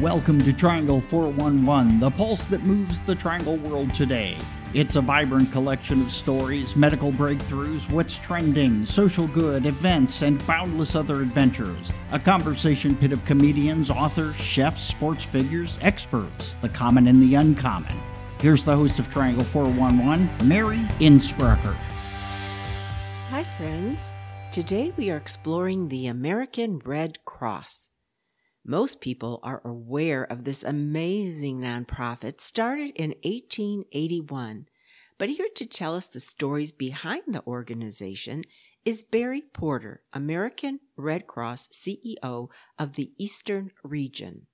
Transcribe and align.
Welcome 0.00 0.40
to 0.42 0.52
Triangle 0.52 1.00
411, 1.10 1.98
the 1.98 2.12
pulse 2.12 2.44
that 2.44 2.64
moves 2.64 3.00
the 3.00 3.16
Triangle 3.16 3.56
world 3.56 3.92
today. 3.92 4.36
It's 4.72 4.94
a 4.94 5.00
vibrant 5.00 5.50
collection 5.50 6.00
of 6.00 6.12
stories, 6.12 6.76
medical 6.76 7.10
breakthroughs, 7.10 7.90
what's 7.90 8.16
trending, 8.16 8.86
social 8.86 9.26
good, 9.26 9.66
events, 9.66 10.22
and 10.22 10.46
boundless 10.46 10.94
other 10.94 11.20
adventures. 11.20 11.90
A 12.12 12.20
conversation 12.20 12.94
pit 12.94 13.10
of 13.10 13.24
comedians, 13.24 13.90
authors, 13.90 14.36
chefs, 14.36 14.82
sports 14.82 15.24
figures, 15.24 15.80
experts, 15.82 16.54
the 16.62 16.68
common 16.68 17.08
and 17.08 17.20
the 17.20 17.34
uncommon. 17.34 18.00
Here's 18.40 18.62
the 18.62 18.76
host 18.76 19.00
of 19.00 19.10
Triangle 19.10 19.42
411, 19.42 20.46
Mary 20.46 20.78
Innsbrucker. 21.00 21.74
Hi, 23.30 23.42
friends. 23.56 24.12
Today 24.52 24.92
we 24.96 25.10
are 25.10 25.16
exploring 25.16 25.88
the 25.88 26.06
American 26.06 26.78
Red 26.84 27.24
Cross. 27.24 27.87
Most 28.70 29.00
people 29.00 29.40
are 29.42 29.62
aware 29.64 30.24
of 30.24 30.44
this 30.44 30.62
amazing 30.62 31.62
nonprofit 31.62 32.38
started 32.38 32.90
in 32.96 33.14
1881. 33.22 34.66
But 35.16 35.30
here 35.30 35.48
to 35.54 35.64
tell 35.64 35.94
us 35.94 36.06
the 36.06 36.20
stories 36.20 36.70
behind 36.70 37.22
the 37.28 37.42
organization 37.46 38.44
is 38.84 39.04
Barry 39.04 39.40
Porter, 39.40 40.02
American 40.12 40.80
Red 40.98 41.26
Cross 41.26 41.68
CEO 41.68 42.50
of 42.78 42.92
the 42.92 43.12
Eastern 43.16 43.70
Region. 43.82 44.48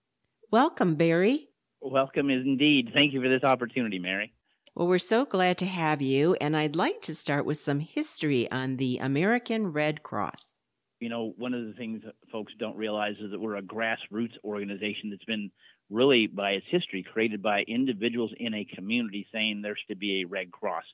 Welcome, 0.48 0.94
Barry. 0.94 1.48
Welcome 1.80 2.30
indeed. 2.30 2.92
Thank 2.94 3.14
you 3.14 3.20
for 3.20 3.28
this 3.28 3.42
opportunity, 3.42 3.98
Mary. 3.98 4.32
Well, 4.76 4.86
we're 4.86 5.00
so 5.00 5.24
glad 5.24 5.58
to 5.58 5.66
have 5.66 6.00
you, 6.00 6.34
and 6.40 6.56
I'd 6.56 6.76
like 6.76 7.02
to 7.02 7.16
start 7.16 7.44
with 7.44 7.58
some 7.58 7.80
history 7.80 8.48
on 8.52 8.76
the 8.76 8.98
American 8.98 9.72
Red 9.72 10.04
Cross 10.04 10.58
you 11.04 11.10
know, 11.10 11.34
one 11.36 11.52
of 11.52 11.66
the 11.66 11.74
things 11.74 12.02
folks 12.32 12.54
don't 12.58 12.78
realize 12.78 13.16
is 13.20 13.30
that 13.30 13.38
we're 13.38 13.56
a 13.56 13.62
grassroots 13.62 14.32
organization 14.42 15.10
that's 15.10 15.24
been 15.26 15.50
really, 15.90 16.26
by 16.26 16.52
its 16.52 16.64
history, 16.70 17.02
created 17.02 17.42
by 17.42 17.60
individuals 17.68 18.32
in 18.38 18.54
a 18.54 18.64
community 18.64 19.26
saying 19.30 19.60
there 19.60 19.76
should 19.86 19.98
be 19.98 20.22
a 20.22 20.24
Red 20.24 20.50
Cross. 20.50 20.84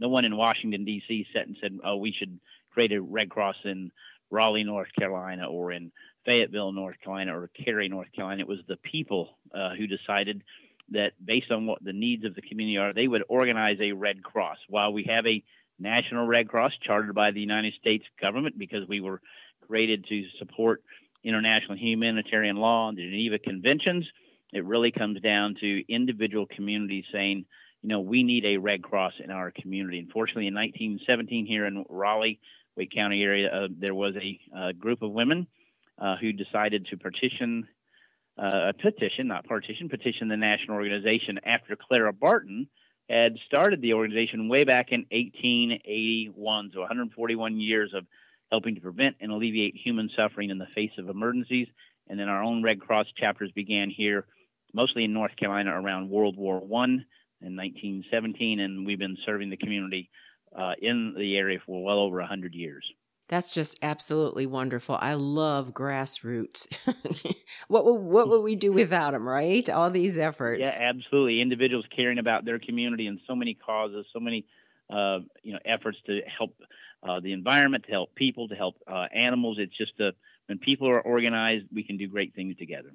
No 0.00 0.08
one 0.08 0.24
in 0.24 0.36
Washington, 0.36 0.84
D.C. 0.84 1.24
sat 1.32 1.46
and 1.46 1.56
said, 1.60 1.78
oh, 1.84 1.98
we 1.98 2.12
should 2.18 2.40
create 2.72 2.90
a 2.90 3.00
Red 3.00 3.30
Cross 3.30 3.54
in 3.64 3.92
Raleigh, 4.28 4.64
North 4.64 4.88
Carolina, 4.98 5.48
or 5.48 5.70
in 5.70 5.92
Fayetteville, 6.26 6.72
North 6.72 6.96
Carolina, 7.04 7.38
or 7.38 7.48
Cary, 7.64 7.88
North 7.88 8.10
Carolina. 8.12 8.40
It 8.40 8.48
was 8.48 8.58
the 8.66 8.76
people 8.76 9.38
uh, 9.54 9.76
who 9.78 9.86
decided 9.86 10.42
that 10.90 11.12
based 11.24 11.52
on 11.52 11.66
what 11.66 11.78
the 11.84 11.92
needs 11.92 12.24
of 12.24 12.34
the 12.34 12.42
community 12.42 12.76
are, 12.76 12.92
they 12.92 13.06
would 13.06 13.22
organize 13.28 13.78
a 13.80 13.92
Red 13.92 14.24
Cross. 14.24 14.58
While 14.68 14.92
we 14.92 15.04
have 15.04 15.26
a 15.26 15.44
National 15.80 16.26
Red 16.26 16.48
Cross 16.48 16.72
chartered 16.82 17.14
by 17.14 17.30
the 17.30 17.40
United 17.40 17.72
States 17.80 18.04
government 18.20 18.58
because 18.58 18.86
we 18.86 19.00
were 19.00 19.20
created 19.70 20.04
to 20.08 20.24
support 20.40 20.82
international 21.22 21.78
humanitarian 21.78 22.56
law 22.56 22.88
and 22.88 22.98
the 22.98 23.02
Geneva 23.02 23.38
Conventions. 23.38 24.04
It 24.52 24.64
really 24.64 24.90
comes 24.90 25.20
down 25.20 25.54
to 25.60 25.84
individual 25.88 26.46
communities 26.46 27.04
saying, 27.12 27.44
you 27.82 27.88
know, 27.88 28.00
we 28.00 28.24
need 28.24 28.44
a 28.44 28.56
Red 28.56 28.82
Cross 28.82 29.14
in 29.22 29.30
our 29.30 29.52
community. 29.52 30.00
Unfortunately, 30.00 30.48
in 30.48 30.54
1917, 30.54 31.46
here 31.46 31.66
in 31.66 31.84
Raleigh, 31.88 32.40
Wake 32.76 32.90
County 32.92 33.22
area, 33.22 33.48
uh, 33.48 33.68
there 33.70 33.94
was 33.94 34.14
a, 34.16 34.40
a, 34.58 34.72
group 34.72 35.02
of 35.02 35.12
women 35.12 35.46
uh, 35.98 36.16
who 36.16 36.32
decided 36.32 36.86
to 36.86 36.96
petition, 36.96 37.68
uh, 38.36 38.72
petition, 38.82 39.28
not 39.28 39.46
partition, 39.46 39.88
petition 39.88 40.26
the 40.26 40.36
national 40.36 40.76
organization 40.76 41.38
after 41.44 41.76
Clara 41.76 42.12
Barton 42.12 42.66
had 43.08 43.36
started 43.46 43.80
the 43.80 43.94
organization 43.94 44.48
way 44.48 44.64
back 44.64 44.88
in 44.90 45.06
1881. 45.12 46.70
So 46.74 46.80
141 46.80 47.60
years 47.60 47.92
of 47.94 48.04
helping 48.50 48.74
to 48.74 48.80
prevent 48.80 49.16
and 49.20 49.30
alleviate 49.30 49.74
human 49.76 50.10
suffering 50.16 50.50
in 50.50 50.58
the 50.58 50.66
face 50.74 50.90
of 50.98 51.08
emergencies. 51.08 51.68
And 52.08 52.18
then 52.18 52.28
our 52.28 52.42
own 52.42 52.62
Red 52.62 52.80
Cross 52.80 53.06
chapters 53.16 53.50
began 53.54 53.90
here, 53.90 54.26
mostly 54.72 55.04
in 55.04 55.12
North 55.12 55.36
Carolina, 55.36 55.70
around 55.70 56.10
World 56.10 56.36
War 56.36 56.58
One 56.60 57.04
in 57.40 57.56
1917, 57.56 58.60
and 58.60 58.84
we've 58.84 58.98
been 58.98 59.16
serving 59.24 59.50
the 59.50 59.56
community 59.56 60.10
uh, 60.58 60.72
in 60.80 61.14
the 61.16 61.36
area 61.36 61.58
for 61.64 61.82
well 61.84 61.98
over 61.98 62.18
100 62.18 62.54
years. 62.54 62.84
That's 63.28 63.54
just 63.54 63.78
absolutely 63.80 64.46
wonderful. 64.46 64.98
I 65.00 65.14
love 65.14 65.72
grassroots. 65.72 66.66
what 67.68 67.84
would, 67.84 67.94
what 67.94 68.28
would 68.28 68.40
we 68.40 68.56
do 68.56 68.72
without 68.72 69.12
them, 69.12 69.26
right? 69.26 69.70
All 69.70 69.88
these 69.88 70.18
efforts. 70.18 70.62
Yeah, 70.64 70.76
absolutely. 70.80 71.40
Individuals 71.40 71.84
caring 71.94 72.18
about 72.18 72.44
their 72.44 72.58
community 72.58 73.06
and 73.06 73.20
so 73.28 73.36
many 73.36 73.54
causes, 73.54 74.04
so 74.12 74.18
many 74.18 74.46
uh, 74.92 75.20
you 75.44 75.52
know 75.52 75.60
efforts 75.64 75.98
to 76.06 76.20
help 76.36 76.56
uh, 77.02 77.20
the 77.20 77.32
environment, 77.32 77.84
to 77.84 77.92
help 77.92 78.14
people, 78.14 78.48
to 78.48 78.54
help 78.54 78.76
uh, 78.86 79.06
animals. 79.14 79.58
It's 79.58 79.76
just 79.76 79.98
a, 80.00 80.10
when 80.46 80.58
people 80.58 80.88
are 80.88 81.00
organized, 81.00 81.66
we 81.72 81.84
can 81.84 81.96
do 81.96 82.08
great 82.08 82.34
things 82.34 82.56
together. 82.56 82.90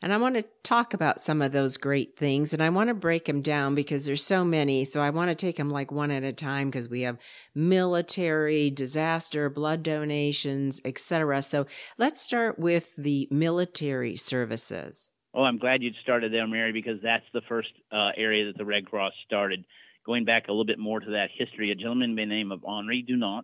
And 0.00 0.12
I 0.12 0.16
want 0.18 0.36
to 0.36 0.44
talk 0.62 0.94
about 0.94 1.20
some 1.20 1.42
of 1.42 1.50
those 1.50 1.76
great 1.76 2.16
things 2.16 2.52
and 2.52 2.62
I 2.62 2.68
want 2.68 2.88
to 2.88 2.94
break 2.94 3.24
them 3.24 3.42
down 3.42 3.74
because 3.74 4.04
there's 4.04 4.22
so 4.22 4.44
many. 4.44 4.84
So 4.84 5.00
I 5.00 5.10
want 5.10 5.30
to 5.30 5.34
take 5.34 5.56
them 5.56 5.70
like 5.70 5.90
one 5.90 6.12
at 6.12 6.22
a 6.22 6.32
time 6.32 6.70
because 6.70 6.88
we 6.88 7.00
have 7.00 7.18
military, 7.52 8.70
disaster, 8.70 9.50
blood 9.50 9.82
donations, 9.82 10.80
etc. 10.84 11.42
So 11.42 11.66
let's 11.96 12.20
start 12.20 12.60
with 12.60 12.94
the 12.96 13.26
military 13.32 14.16
services. 14.16 15.10
Oh, 15.34 15.42
I'm 15.42 15.58
glad 15.58 15.82
you 15.82 15.90
started 16.02 16.32
there, 16.32 16.46
Mary, 16.46 16.72
because 16.72 17.00
that's 17.02 17.26
the 17.32 17.42
first 17.48 17.68
uh, 17.90 18.10
area 18.16 18.46
that 18.46 18.56
the 18.56 18.64
Red 18.64 18.86
Cross 18.86 19.12
started 19.26 19.64
going 20.08 20.24
back 20.24 20.48
a 20.48 20.50
little 20.50 20.64
bit 20.64 20.78
more 20.78 20.98
to 20.98 21.10
that 21.10 21.28
history, 21.36 21.70
a 21.70 21.74
gentleman 21.74 22.16
by 22.16 22.22
the 22.22 22.26
name 22.26 22.50
of 22.50 22.64
Henri 22.64 23.04
Dunant 23.08 23.42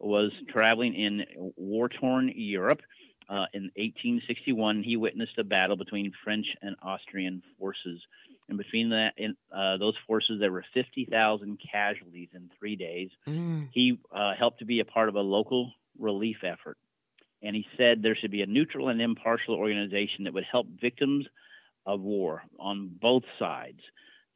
was 0.00 0.32
traveling 0.48 0.94
in 0.94 1.52
war 1.56 1.90
torn 1.90 2.32
Europe. 2.34 2.80
Uh, 3.28 3.44
in 3.52 3.64
1861, 3.76 4.82
he 4.82 4.96
witnessed 4.96 5.36
a 5.36 5.44
battle 5.44 5.76
between 5.76 6.10
French 6.24 6.46
and 6.62 6.76
Austrian 6.82 7.42
forces. 7.58 8.00
And 8.48 8.56
between 8.56 8.88
that, 8.88 9.12
in, 9.18 9.36
uh, 9.54 9.76
those 9.76 9.92
forces, 10.06 10.40
there 10.40 10.50
were 10.50 10.64
50,000 10.72 11.58
casualties 11.70 12.30
in 12.32 12.48
three 12.58 12.76
days. 12.76 13.10
Mm. 13.28 13.68
He 13.70 13.98
uh, 14.10 14.32
helped 14.38 14.60
to 14.60 14.64
be 14.64 14.80
a 14.80 14.86
part 14.86 15.10
of 15.10 15.14
a 15.14 15.20
local 15.20 15.70
relief 15.98 16.38
effort. 16.42 16.78
And 17.42 17.54
he 17.54 17.66
said 17.76 18.00
there 18.00 18.16
should 18.16 18.30
be 18.30 18.40
a 18.40 18.46
neutral 18.46 18.88
and 18.88 19.02
impartial 19.02 19.56
organization 19.56 20.24
that 20.24 20.32
would 20.32 20.46
help 20.50 20.68
victims 20.80 21.26
of 21.84 22.00
war 22.00 22.44
on 22.58 22.90
both 22.98 23.24
sides. 23.38 23.80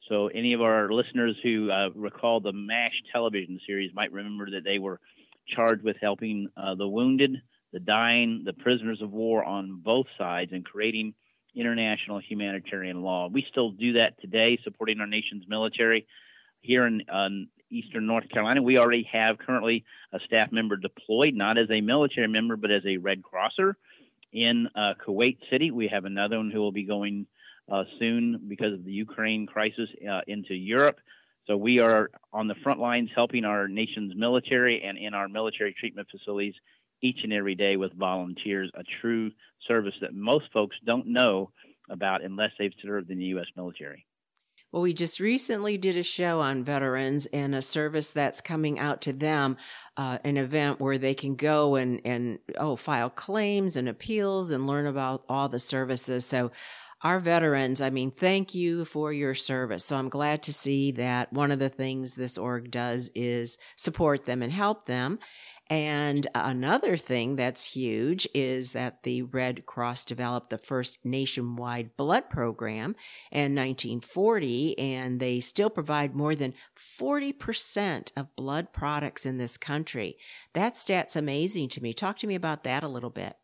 So, 0.09 0.27
any 0.29 0.53
of 0.53 0.61
our 0.61 0.93
listeners 0.93 1.37
who 1.43 1.71
uh, 1.71 1.91
recall 1.95 2.41
the 2.41 2.53
MASH 2.53 3.03
television 3.13 3.61
series 3.67 3.95
might 3.95 4.13
remember 4.13 4.51
that 4.51 4.65
they 4.65 4.79
were 4.79 5.01
charged 5.55 5.83
with 5.83 5.97
helping 6.01 6.49
uh, 6.57 6.75
the 6.75 6.89
wounded, 6.89 7.37
the 7.73 7.81
dying, 7.81 8.43
the 8.45 8.53
prisoners 8.53 9.01
of 9.01 9.13
war 9.13 9.45
on 9.45 9.81
both 9.83 10.07
sides 10.19 10.53
and 10.53 10.65
creating 10.65 11.15
international 11.55 12.19
humanitarian 12.19 13.03
law. 13.03 13.29
We 13.29 13.47
still 13.51 13.71
do 13.71 13.95
that 13.95 14.21
today, 14.21 14.59
supporting 14.65 15.01
our 15.01 15.07
nation's 15.07 15.45
military. 15.49 16.07
Here 16.61 16.87
in 16.87 17.03
uh, 17.09 17.29
eastern 17.71 18.07
North 18.07 18.29
Carolina, 18.29 18.63
we 18.63 18.79
already 18.79 19.09
have 19.13 19.39
currently 19.39 19.85
a 20.13 20.19
staff 20.27 20.53
member 20.53 20.77
deployed, 20.77 21.35
not 21.35 21.59
as 21.59 21.71
a 21.71 21.81
military 21.81 22.29
member, 22.29 22.57
but 22.57 22.71
as 22.71 22.83
a 22.87 22.99
Red 22.99 23.23
Crosser. 23.23 23.77
In 24.33 24.69
uh, 24.75 24.95
Kuwait 25.07 25.39
City, 25.51 25.71
we 25.71 25.89
have 25.89 26.05
another 26.05 26.39
one 26.39 26.51
who 26.51 26.61
will 26.61 26.73
be 26.73 26.85
going 26.85 27.27
soon 27.99 28.41
because 28.49 28.73
of 28.75 28.85
the 28.85 28.93
Ukraine 28.93 29.47
crisis 29.47 29.89
uh, 30.11 30.21
into 30.27 30.55
Europe. 30.55 30.99
So 31.47 31.57
we 31.57 31.81
are 31.81 32.11
on 32.33 32.47
the 32.47 32.55
front 32.63 32.79
lines 32.79 33.11
helping 33.15 33.45
our 33.45 33.67
nation's 33.67 34.13
military 34.17 34.83
and 34.83 34.97
in 34.97 35.15
our 35.15 35.29
military 35.29 35.75
treatment 35.79 36.09
facilities 36.11 36.55
each 37.03 37.19
and 37.25 37.33
every 37.33 37.57
day 37.57 37.77
with 37.77 37.93
volunteers, 37.95 38.71
a 38.75 38.85
true 39.01 39.31
service 39.67 39.95
that 40.01 40.15
most 40.15 40.45
folks 40.53 40.77
don't 40.87 41.07
know 41.07 41.51
about 41.91 42.23
unless 42.23 42.51
they've 42.59 42.73
served 42.81 43.11
in 43.11 43.19
the 43.19 43.25
U.S. 43.27 43.47
military. 43.57 44.07
Well, 44.71 44.83
we 44.83 44.95
just 44.95 45.21
recently 45.21 45.77
did 45.77 45.99
a 45.99 46.03
show 46.03 46.41
on 46.41 46.65
veterans 46.65 47.27
and 47.27 47.55
a 47.55 47.61
service 47.61 48.11
that's 48.11 48.41
coming 48.41 48.79
out 48.79 49.03
to 49.03 49.13
them, 49.13 49.59
uh, 49.99 50.17
an 50.25 50.39
event 50.39 50.81
where 50.81 50.97
they 50.97 51.13
can 51.13 51.37
go 51.37 51.75
and, 51.75 52.01
and, 52.07 52.39
oh, 52.57 52.77
file 52.77 53.11
claims 53.11 53.77
and 53.77 53.87
appeals 53.87 54.51
and 54.51 54.67
learn 54.67 54.87
about 54.87 55.25
all 55.29 55.51
the 55.51 55.59
services. 55.59 56.25
So 56.25 56.53
our 57.03 57.19
veterans, 57.19 57.81
I 57.81 57.91
mean, 57.91 58.11
thank 58.11 58.55
you 58.55 58.85
for 58.85 59.13
your 59.13 59.35
service. 59.35 59.85
So 59.85 59.97
I'm 59.97 60.09
glad 60.09 60.43
to 60.45 60.53
see 60.53 60.93
that 60.93 61.33
one 61.33 61.51
of 61.51 61.59
the 61.59 61.69
things 61.69 62.15
this 62.15 62.39
org 62.39 62.71
does 62.71 63.11
is 63.15 63.59
support 63.77 64.27
them 64.27 64.43
and 64.43 64.53
help 64.53 64.87
them. 64.87 65.19
And 65.71 66.27
another 66.35 66.97
thing 66.97 67.37
that's 67.37 67.73
huge 67.73 68.29
is 68.35 68.73
that 68.73 69.05
the 69.05 69.23
Red 69.23 69.65
Cross 69.65 70.05
developed 70.05 70.51
the 70.51 70.59
first 70.59 70.99
nationwide 71.03 71.97
blood 71.97 72.29
program 72.29 72.95
in 73.31 73.55
1940, 73.55 74.79
and 74.79 75.19
they 75.19 75.41
still 75.41 75.71
provide 75.71 76.15
more 76.15 76.35
than 76.35 76.53
40% 76.77 78.13
of 78.17 78.37
blood 78.37 78.73
products 78.73 79.25
in 79.25 79.39
this 79.39 79.57
country. 79.57 80.19
That 80.53 80.77
stat's 80.77 81.17
amazing 81.17 81.71
to 81.71 81.83
me. 81.83 81.95
Talk 81.95 82.19
to 82.19 82.27
me 82.27 82.35
about 82.35 82.65
that 82.65 82.83
a 82.83 82.89
little 82.89 83.09
bit. 83.09 83.37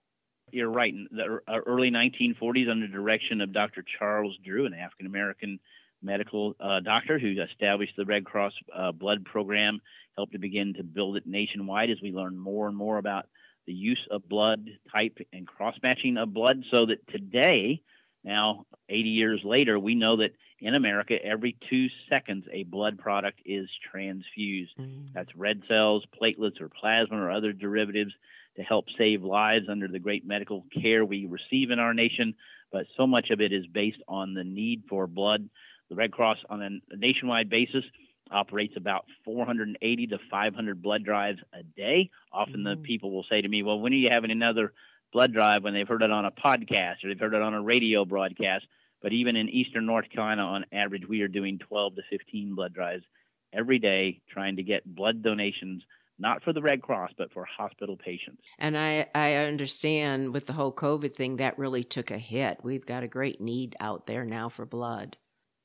You're 0.52 0.70
right. 0.70 0.92
In 0.92 1.08
the 1.10 1.40
uh, 1.46 1.58
early 1.66 1.90
1940s, 1.90 2.70
under 2.70 2.88
direction 2.88 3.40
of 3.40 3.52
Dr. 3.52 3.84
Charles 3.98 4.36
Drew, 4.44 4.66
an 4.66 4.74
African 4.74 5.06
American 5.06 5.60
medical 6.02 6.54
uh, 6.60 6.80
doctor 6.80 7.18
who 7.18 7.34
established 7.42 7.94
the 7.96 8.04
Red 8.04 8.24
Cross 8.24 8.52
uh, 8.74 8.92
blood 8.92 9.24
program, 9.24 9.80
helped 10.16 10.32
to 10.32 10.38
begin 10.38 10.74
to 10.74 10.82
build 10.82 11.16
it 11.16 11.26
nationwide 11.26 11.90
as 11.90 11.98
we 12.02 12.12
learn 12.12 12.36
more 12.38 12.68
and 12.68 12.76
more 12.76 12.98
about 12.98 13.26
the 13.66 13.72
use 13.72 14.06
of 14.10 14.28
blood 14.28 14.66
type 14.92 15.18
and 15.32 15.46
cross 15.46 15.74
matching 15.82 16.16
of 16.16 16.32
blood, 16.32 16.62
so 16.70 16.86
that 16.86 17.06
today 17.08 17.82
Now, 18.24 18.66
80 18.88 19.08
years 19.08 19.40
later, 19.44 19.78
we 19.78 19.94
know 19.94 20.16
that 20.16 20.32
in 20.60 20.74
America, 20.74 21.14
every 21.22 21.56
two 21.70 21.86
seconds, 22.08 22.44
a 22.52 22.64
blood 22.64 22.98
product 22.98 23.40
is 23.44 23.68
transfused. 23.90 24.76
Mm. 24.78 25.12
That's 25.14 25.34
red 25.36 25.62
cells, 25.68 26.04
platelets, 26.20 26.60
or 26.60 26.68
plasma, 26.68 27.16
or 27.16 27.30
other 27.30 27.52
derivatives 27.52 28.12
to 28.58 28.64
help 28.64 28.86
save 28.98 29.22
lives 29.22 29.66
under 29.68 29.88
the 29.88 30.00
great 30.00 30.26
medical 30.26 30.64
care 30.82 31.04
we 31.04 31.26
receive 31.26 31.70
in 31.70 31.78
our 31.78 31.94
nation. 31.94 32.34
But 32.70 32.86
so 32.96 33.06
much 33.06 33.30
of 33.30 33.40
it 33.40 33.52
is 33.52 33.66
based 33.66 34.02
on 34.08 34.34
the 34.34 34.44
need 34.44 34.82
for 34.88 35.06
blood. 35.06 35.48
The 35.88 35.94
Red 35.94 36.12
Cross, 36.12 36.38
on 36.50 36.60
a 36.62 36.96
nationwide 36.96 37.48
basis, 37.48 37.84
operates 38.30 38.74
about 38.76 39.06
480 39.24 40.08
to 40.08 40.18
500 40.30 40.82
blood 40.82 41.04
drives 41.04 41.38
a 41.54 41.62
day. 41.62 42.10
Often 42.32 42.60
mm. 42.60 42.76
the 42.76 42.82
people 42.82 43.10
will 43.10 43.24
say 43.30 43.40
to 43.40 43.48
me, 43.48 43.62
Well, 43.62 43.80
when 43.80 43.92
are 43.92 43.96
you 43.96 44.10
having 44.10 44.30
another 44.30 44.72
blood 45.12 45.32
drive 45.32 45.64
when 45.64 45.72
they've 45.72 45.88
heard 45.88 46.02
it 46.02 46.10
on 46.10 46.26
a 46.26 46.30
podcast 46.30 47.04
or 47.04 47.08
they've 47.08 47.18
heard 47.18 47.34
it 47.34 47.40
on 47.40 47.54
a 47.54 47.62
radio 47.62 48.04
broadcast? 48.04 48.66
But 49.00 49.12
even 49.12 49.36
in 49.36 49.48
eastern 49.48 49.86
North 49.86 50.10
Carolina, 50.10 50.42
on 50.42 50.66
average, 50.72 51.08
we 51.08 51.22
are 51.22 51.28
doing 51.28 51.58
12 51.58 51.94
to 51.94 52.02
15 52.10 52.56
blood 52.56 52.74
drives 52.74 53.04
every 53.52 53.78
day 53.78 54.20
trying 54.28 54.56
to 54.56 54.62
get 54.62 54.84
blood 54.84 55.22
donations 55.22 55.84
not 56.18 56.42
for 56.42 56.52
the 56.52 56.62
Red 56.62 56.82
Cross, 56.82 57.12
but 57.16 57.32
for 57.32 57.44
hospital 57.44 57.96
patients. 57.96 58.42
And 58.58 58.76
I, 58.76 59.06
I 59.14 59.34
understand 59.34 60.32
with 60.34 60.46
the 60.46 60.52
whole 60.52 60.72
COVID 60.72 61.12
thing, 61.12 61.36
that 61.36 61.58
really 61.58 61.84
took 61.84 62.10
a 62.10 62.18
hit. 62.18 62.58
We've 62.62 62.84
got 62.84 63.02
a 63.02 63.08
great 63.08 63.40
need 63.40 63.76
out 63.80 64.06
there 64.06 64.24
now 64.24 64.48
for 64.48 64.66
blood. 64.66 65.16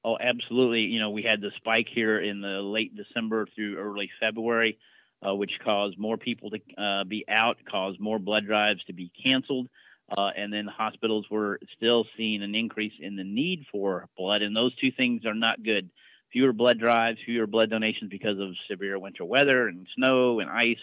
Oh, 0.05 0.17
absolutely. 0.19 0.81
You 0.81 0.99
know, 0.99 1.11
we 1.11 1.23
had 1.23 1.41
the 1.41 1.51
spike 1.57 1.87
here 1.93 2.19
in 2.19 2.41
the 2.41 2.61
late 2.61 2.95
December 2.95 3.47
through 3.55 3.77
early 3.77 4.09
February, 4.19 4.77
uh, 5.25 5.33
which 5.33 5.51
caused 5.63 5.97
more 5.97 6.17
people 6.17 6.49
to 6.51 6.59
uh, 6.77 7.03
be 7.05 7.23
out, 7.29 7.57
caused 7.69 7.99
more 7.99 8.19
blood 8.19 8.45
drives 8.45 8.83
to 8.85 8.93
be 8.93 9.11
canceled. 9.23 9.69
Uh, 10.15 10.29
and 10.35 10.51
then 10.51 10.67
hospitals 10.67 11.25
were 11.31 11.57
still 11.77 12.05
seeing 12.17 12.43
an 12.43 12.53
increase 12.53 12.91
in 12.99 13.15
the 13.15 13.23
need 13.23 13.65
for 13.71 14.09
blood. 14.17 14.41
And 14.41 14.55
those 14.55 14.75
two 14.75 14.91
things 14.91 15.25
are 15.25 15.33
not 15.33 15.63
good. 15.63 15.89
Fewer 16.33 16.51
blood 16.51 16.79
drives, 16.79 17.19
fewer 17.25 17.47
blood 17.47 17.69
donations 17.69 18.09
because 18.09 18.39
of 18.39 18.49
severe 18.69 18.99
winter 18.99 19.23
weather 19.23 19.67
and 19.67 19.87
snow 19.95 20.39
and 20.39 20.49
ice 20.49 20.79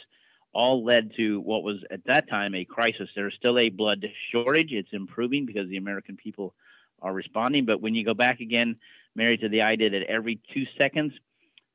all 0.53 0.85
led 0.85 1.13
to 1.17 1.41
what 1.41 1.63
was 1.63 1.79
at 1.91 2.05
that 2.07 2.29
time 2.29 2.55
a 2.55 2.65
crisis. 2.65 3.09
There's 3.15 3.35
still 3.35 3.59
a 3.59 3.69
blood 3.69 4.05
shortage. 4.31 4.73
It's 4.73 4.93
improving 4.93 5.47
because 5.47 5.69
the 5.69 5.77
American 5.77 6.17
people 6.17 6.55
are 7.03 7.13
responding. 7.13 7.67
But 7.67 7.81
when 7.81 7.95
you 7.95 8.05
go 8.05 8.15
back 8.15 8.41
again 8.41 8.77
married 9.15 9.41
to 9.41 9.49
the 9.49 9.63
idea 9.63 9.91
that 9.91 10.03
every 10.09 10.41
two 10.55 10.65
seconds 10.79 11.13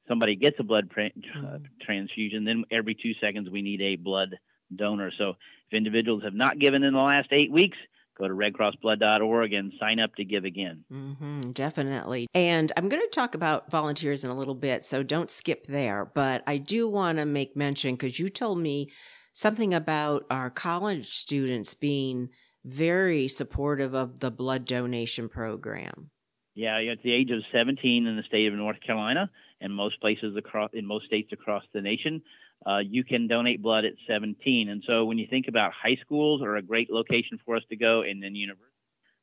somebody 0.07 0.35
gets 0.35 0.57
a 0.59 0.63
blood 0.63 0.89
uh, 0.91 1.01
mm-hmm. 1.01 1.65
transfusion, 1.81 2.45
then 2.45 2.63
every 2.71 2.95
two 2.95 3.13
seconds 3.19 3.49
we 3.49 3.61
need 3.61 3.81
a 3.81 3.95
blood 3.95 4.37
donor. 4.73 5.11
So 5.17 5.31
if 5.67 5.73
individuals 5.73 6.23
have 6.23 6.33
not 6.33 6.59
given 6.59 6.83
in 6.83 6.93
the 6.93 6.99
last 6.99 7.29
eight 7.31 7.51
weeks, 7.51 7.77
go 8.17 8.27
to 8.27 8.33
redcrossblood.org 8.33 9.53
and 9.53 9.73
sign 9.79 9.99
up 9.99 10.15
to 10.15 10.25
give 10.25 10.45
again. 10.45 10.83
Mm-hmm, 10.91 11.51
definitely. 11.51 12.27
And 12.33 12.71
I'm 12.77 12.89
going 12.89 13.01
to 13.01 13.09
talk 13.09 13.35
about 13.35 13.69
volunteers 13.69 14.23
in 14.23 14.29
a 14.29 14.35
little 14.35 14.55
bit, 14.55 14.83
so 14.83 15.03
don't 15.03 15.31
skip 15.31 15.67
there. 15.67 16.09
But 16.13 16.43
I 16.47 16.57
do 16.57 16.89
want 16.89 17.17
to 17.17 17.25
make 17.25 17.55
mention 17.55 17.95
because 17.95 18.19
you 18.19 18.29
told 18.29 18.59
me 18.59 18.89
something 19.33 19.73
about 19.73 20.25
our 20.29 20.49
college 20.49 21.13
students 21.13 21.73
being 21.73 22.29
very 22.63 23.27
supportive 23.27 23.93
of 23.93 24.19
the 24.19 24.31
blood 24.31 24.65
donation 24.65 25.29
program. 25.29 26.09
Yeah, 26.55 26.79
at 26.91 27.03
the 27.03 27.13
age 27.13 27.31
of 27.31 27.43
17 27.51 28.07
in 28.07 28.15
the 28.15 28.23
state 28.23 28.47
of 28.47 28.53
North 28.53 28.77
Carolina 28.85 29.29
and 29.59 29.75
most 29.75 29.99
places 29.99 30.35
across 30.37 30.71
in 30.73 30.85
most 30.85 31.05
states 31.05 31.31
across 31.33 31.63
the 31.73 31.81
nation, 31.81 32.21
uh, 32.65 32.79
you 32.79 33.03
can 33.03 33.27
donate 33.27 33.61
blood 33.61 33.85
at 33.85 33.93
17. 34.07 34.69
And 34.69 34.83
so 34.87 35.05
when 35.05 35.17
you 35.17 35.27
think 35.27 35.47
about 35.47 35.71
high 35.71 35.97
schools 36.01 36.41
are 36.41 36.55
a 36.55 36.61
great 36.61 36.89
location 36.89 37.39
for 37.45 37.55
us 37.55 37.63
to 37.69 37.75
go, 37.75 38.01
and 38.01 38.23
then 38.23 38.35
universities, 38.35 38.71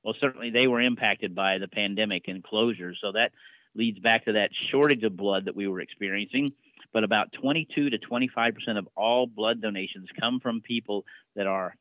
well, 0.05 0.15
certainly 0.21 0.51
they 0.51 0.67
were 0.67 0.81
impacted 0.81 1.35
by 1.35 1.59
the 1.59 1.69
pandemic 1.69 2.25
and 2.29 2.43
closures. 2.43 2.95
So 3.01 3.13
that 3.13 3.33
leads 3.75 3.99
back 3.99 4.25
to 4.27 4.33
that 4.33 4.51
shortage 4.71 5.03
of 5.03 5.17
blood 5.17 5.47
that 5.47 5.57
we 5.57 5.67
were 5.67 5.81
experiencing. 5.81 6.53
But 6.93 7.05
about 7.05 7.33
22 7.33 7.91
to 7.91 7.99
25 7.99 8.55
percent 8.55 8.79
of 8.79 8.89
all 8.97 9.27
blood 9.27 9.63
donations 9.63 10.09
come 10.19 10.41
from 10.41 10.61
people 10.61 11.05
that 11.35 11.47
are 11.47 11.75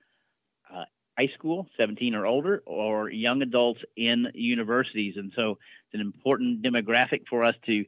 uh, 0.73 0.85
high 1.17 1.29
school, 1.35 1.67
17 1.77 2.15
or 2.15 2.25
older, 2.25 2.63
or 2.65 3.09
young 3.09 3.41
adults 3.41 3.81
in 3.97 4.27
universities. 4.33 5.15
And 5.17 5.31
so 5.35 5.51
it's 5.51 5.93
an 5.93 6.01
important 6.01 6.61
demographic 6.63 7.23
for 7.29 7.43
us 7.43 7.55
to 7.65 7.85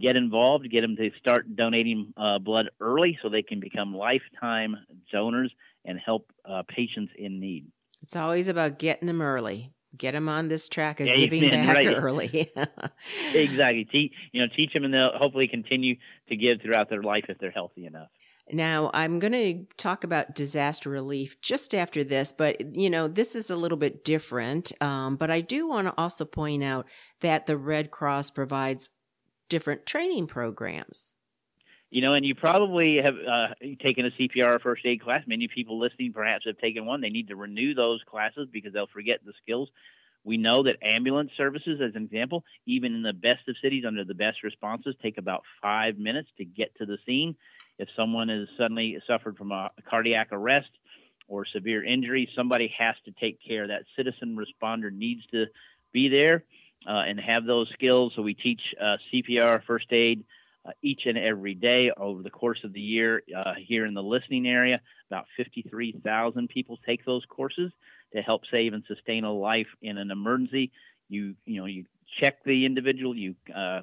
get 0.00 0.16
involved, 0.16 0.70
get 0.70 0.80
them 0.80 0.96
to 0.96 1.10
start 1.18 1.56
donating 1.56 2.12
uh, 2.16 2.38
blood 2.38 2.70
early 2.80 3.18
so 3.22 3.28
they 3.28 3.42
can 3.42 3.60
become 3.60 3.94
lifetime 3.94 4.76
donors 5.12 5.52
and 5.84 5.98
help 5.98 6.30
uh, 6.48 6.62
patients 6.68 7.12
in 7.16 7.40
need. 7.40 7.66
It's 8.02 8.16
always 8.16 8.48
about 8.48 8.78
getting 8.78 9.06
them 9.06 9.22
early. 9.22 9.72
Get 9.96 10.12
them 10.12 10.28
on 10.28 10.48
this 10.48 10.68
track 10.68 10.98
of 10.98 11.06
giving 11.06 11.48
back 11.50 11.76
right. 11.76 11.86
early. 11.96 12.52
exactly. 13.34 13.84
Teach, 13.84 14.12
you 14.32 14.42
know, 14.42 14.48
teach 14.54 14.72
them, 14.72 14.84
and 14.84 14.92
they'll 14.92 15.12
hopefully 15.14 15.46
continue 15.46 15.96
to 16.28 16.36
give 16.36 16.60
throughout 16.60 16.90
their 16.90 17.02
life 17.02 17.26
if 17.28 17.38
they're 17.38 17.52
healthy 17.52 17.86
enough. 17.86 18.08
Now, 18.52 18.90
I'm 18.92 19.20
going 19.20 19.32
to 19.32 19.64
talk 19.78 20.04
about 20.04 20.34
disaster 20.34 20.90
relief 20.90 21.40
just 21.40 21.74
after 21.74 22.04
this, 22.04 22.32
but 22.32 22.76
you 22.76 22.90
know, 22.90 23.08
this 23.08 23.34
is 23.34 23.50
a 23.50 23.56
little 23.56 23.78
bit 23.78 24.04
different. 24.04 24.72
Um, 24.82 25.16
but 25.16 25.30
I 25.30 25.40
do 25.40 25.66
want 25.68 25.86
to 25.86 25.94
also 25.96 26.24
point 26.24 26.62
out 26.62 26.86
that 27.20 27.46
the 27.46 27.56
Red 27.56 27.90
Cross 27.90 28.32
provides 28.32 28.90
different 29.48 29.86
training 29.86 30.26
programs. 30.26 31.14
You 31.90 32.02
know, 32.02 32.14
and 32.14 32.26
you 32.26 32.34
probably 32.34 32.96
have 32.96 33.14
uh, 33.14 33.54
taken 33.80 34.06
a 34.06 34.10
CPR 34.10 34.60
first 34.60 34.84
aid 34.84 35.00
class. 35.00 35.22
Many 35.26 35.46
people 35.46 35.78
listening 35.78 36.12
perhaps 36.12 36.44
have 36.46 36.58
taken 36.58 36.86
one. 36.86 37.00
They 37.00 37.08
need 37.08 37.28
to 37.28 37.36
renew 37.36 37.74
those 37.74 38.00
classes 38.04 38.48
because 38.52 38.72
they'll 38.72 38.88
forget 38.88 39.20
the 39.24 39.32
skills. 39.42 39.68
We 40.24 40.38
know 40.38 40.62
that 40.64 40.82
ambulance 40.82 41.30
services, 41.36 41.80
as 41.80 41.94
an 41.94 42.02
example, 42.02 42.44
even 42.66 42.94
in 42.94 43.02
the 43.02 43.12
best 43.12 43.46
of 43.46 43.56
cities 43.62 43.84
under 43.86 44.04
the 44.04 44.14
best 44.14 44.42
responses, 44.42 44.96
take 45.02 45.18
about 45.18 45.42
five 45.62 45.98
minutes 45.98 46.30
to 46.38 46.44
get 46.44 46.74
to 46.78 46.86
the 46.86 46.98
scene. 47.06 47.36
If 47.78 47.88
someone 47.94 48.28
has 48.28 48.48
suddenly 48.58 48.98
suffered 49.06 49.36
from 49.36 49.52
a 49.52 49.70
cardiac 49.88 50.28
arrest 50.32 50.70
or 51.28 51.44
severe 51.46 51.84
injury, 51.84 52.28
somebody 52.34 52.74
has 52.76 52.96
to 53.04 53.12
take 53.12 53.38
care. 53.46 53.68
That 53.68 53.84
citizen 53.96 54.36
responder 54.36 54.90
needs 54.90 55.24
to 55.26 55.46
be 55.92 56.08
there 56.08 56.44
and 56.90 57.18
have 57.20 57.44
those 57.44 57.68
skills. 57.72 58.12
So 58.16 58.22
we 58.22 58.34
teach 58.34 58.60
uh, 58.80 58.96
CPR, 59.12 59.64
first 59.64 59.92
aid, 59.92 60.24
uh, 60.66 60.70
each 60.82 61.02
and 61.06 61.18
every 61.18 61.54
day 61.54 61.90
over 61.96 62.22
the 62.22 62.30
course 62.30 62.60
of 62.64 62.72
the 62.72 62.80
year 62.80 63.22
uh, 63.36 63.54
here 63.66 63.84
in 63.86 63.94
the 63.94 64.02
listening 64.02 64.46
area. 64.46 64.80
About 65.10 65.26
53,000 65.36 66.48
people 66.48 66.78
take 66.86 67.04
those 67.04 67.24
courses 67.28 67.70
to 68.14 68.22
help 68.22 68.42
save 68.50 68.72
and 68.72 68.82
sustain 68.88 69.24
a 69.24 69.32
life 69.32 69.66
in 69.82 69.98
an 69.98 70.10
emergency. 70.10 70.72
You 71.08 71.34
you 71.44 71.60
know 71.60 71.66
you 71.66 71.84
check 72.20 72.42
the 72.44 72.64
individual, 72.64 73.14
you 73.14 73.34
uh, 73.54 73.82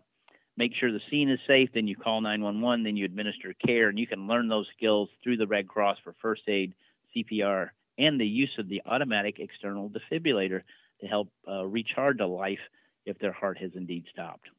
make 0.57 0.73
sure 0.73 0.91
the 0.91 1.01
scene 1.09 1.29
is 1.29 1.39
safe, 1.47 1.69
then 1.73 1.87
you 1.87 1.95
call 1.95 2.21
911, 2.21 2.83
then 2.83 2.97
you 2.97 3.05
administer 3.05 3.53
care, 3.65 3.89
and 3.89 3.99
you 3.99 4.07
can 4.07 4.27
learn 4.27 4.47
those 4.47 4.67
skills 4.75 5.09
through 5.23 5.37
the 5.37 5.47
Red 5.47 5.67
Cross 5.67 5.97
for 6.03 6.15
first 6.21 6.43
aid, 6.47 6.73
CPR, 7.15 7.69
and 7.97 8.19
the 8.19 8.25
use 8.25 8.51
of 8.57 8.67
the 8.67 8.81
automatic 8.85 9.39
external 9.39 9.89
defibrillator 9.89 10.61
to 11.01 11.07
help 11.07 11.29
uh, 11.47 11.65
recharge 11.65 12.19
a 12.19 12.27
life 12.27 12.59
if 13.05 13.17
their 13.19 13.33
heart 13.33 13.57
has 13.59 13.71
indeed 13.75 14.05
stopped. 14.11 14.49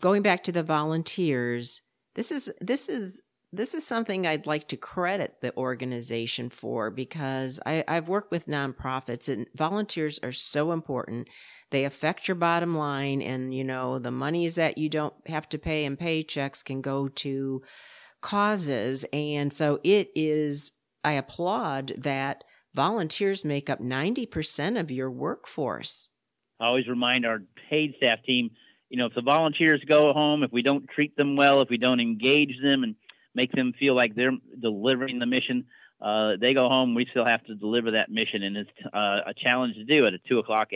Going 0.00 0.22
back 0.22 0.42
to 0.44 0.52
the 0.52 0.62
volunteers, 0.62 1.82
this 2.14 2.30
is 2.30 2.52
this 2.60 2.88
is 2.88 3.22
this 3.54 3.74
is 3.74 3.86
something 3.86 4.26
I'd 4.26 4.46
like 4.46 4.66
to 4.68 4.78
credit 4.78 5.36
the 5.42 5.54
organization 5.56 6.48
for 6.48 6.90
because 6.90 7.60
I, 7.66 7.84
I've 7.86 8.08
worked 8.08 8.30
with 8.30 8.46
nonprofits 8.46 9.28
and 9.28 9.46
volunteers 9.54 10.18
are 10.22 10.32
so 10.32 10.72
important. 10.72 11.28
They 11.70 11.84
affect 11.84 12.28
your 12.28 12.34
bottom 12.34 12.74
line 12.74 13.20
and, 13.20 13.54
you 13.54 13.62
know, 13.62 13.98
the 13.98 14.10
monies 14.10 14.54
that 14.54 14.78
you 14.78 14.88
don't 14.88 15.12
have 15.26 15.50
to 15.50 15.58
pay 15.58 15.84
in 15.84 15.98
paychecks 15.98 16.64
can 16.64 16.80
go 16.80 17.08
to 17.08 17.62
causes. 18.22 19.04
And 19.12 19.52
so 19.52 19.80
it 19.84 20.10
is, 20.14 20.72
I 21.04 21.12
applaud 21.12 21.92
that 21.98 22.44
volunteers 22.74 23.44
make 23.44 23.68
up 23.68 23.80
90% 23.80 24.80
of 24.80 24.90
your 24.90 25.10
workforce. 25.10 26.11
I 26.62 26.66
always 26.66 26.86
remind 26.86 27.26
our 27.26 27.42
paid 27.68 27.94
staff 27.96 28.22
team, 28.24 28.50
you 28.88 28.96
know, 28.96 29.06
if 29.06 29.14
the 29.14 29.22
volunteers 29.22 29.82
go 29.86 30.12
home, 30.12 30.44
if 30.44 30.52
we 30.52 30.62
don't 30.62 30.88
treat 30.88 31.16
them 31.16 31.34
well, 31.34 31.60
if 31.60 31.68
we 31.68 31.76
don't 31.76 31.98
engage 31.98 32.54
them 32.62 32.84
and 32.84 32.94
make 33.34 33.50
them 33.50 33.72
feel 33.78 33.96
like 33.96 34.14
they're 34.14 34.36
delivering 34.60 35.18
the 35.18 35.26
mission. 35.26 35.64
Uh, 36.00 36.32
they 36.40 36.54
go 36.54 36.68
home. 36.68 36.94
We 36.94 37.06
still 37.10 37.24
have 37.24 37.44
to 37.44 37.54
deliver 37.54 37.92
that 37.92 38.10
mission, 38.10 38.42
and 38.42 38.56
it's 38.56 38.70
uh, 38.92 39.20
a 39.26 39.34
challenge 39.36 39.74
to 39.74 39.84
do 39.84 40.06
at 40.06 40.14
a 40.14 40.18
two 40.18 40.38
o'clock, 40.38 40.70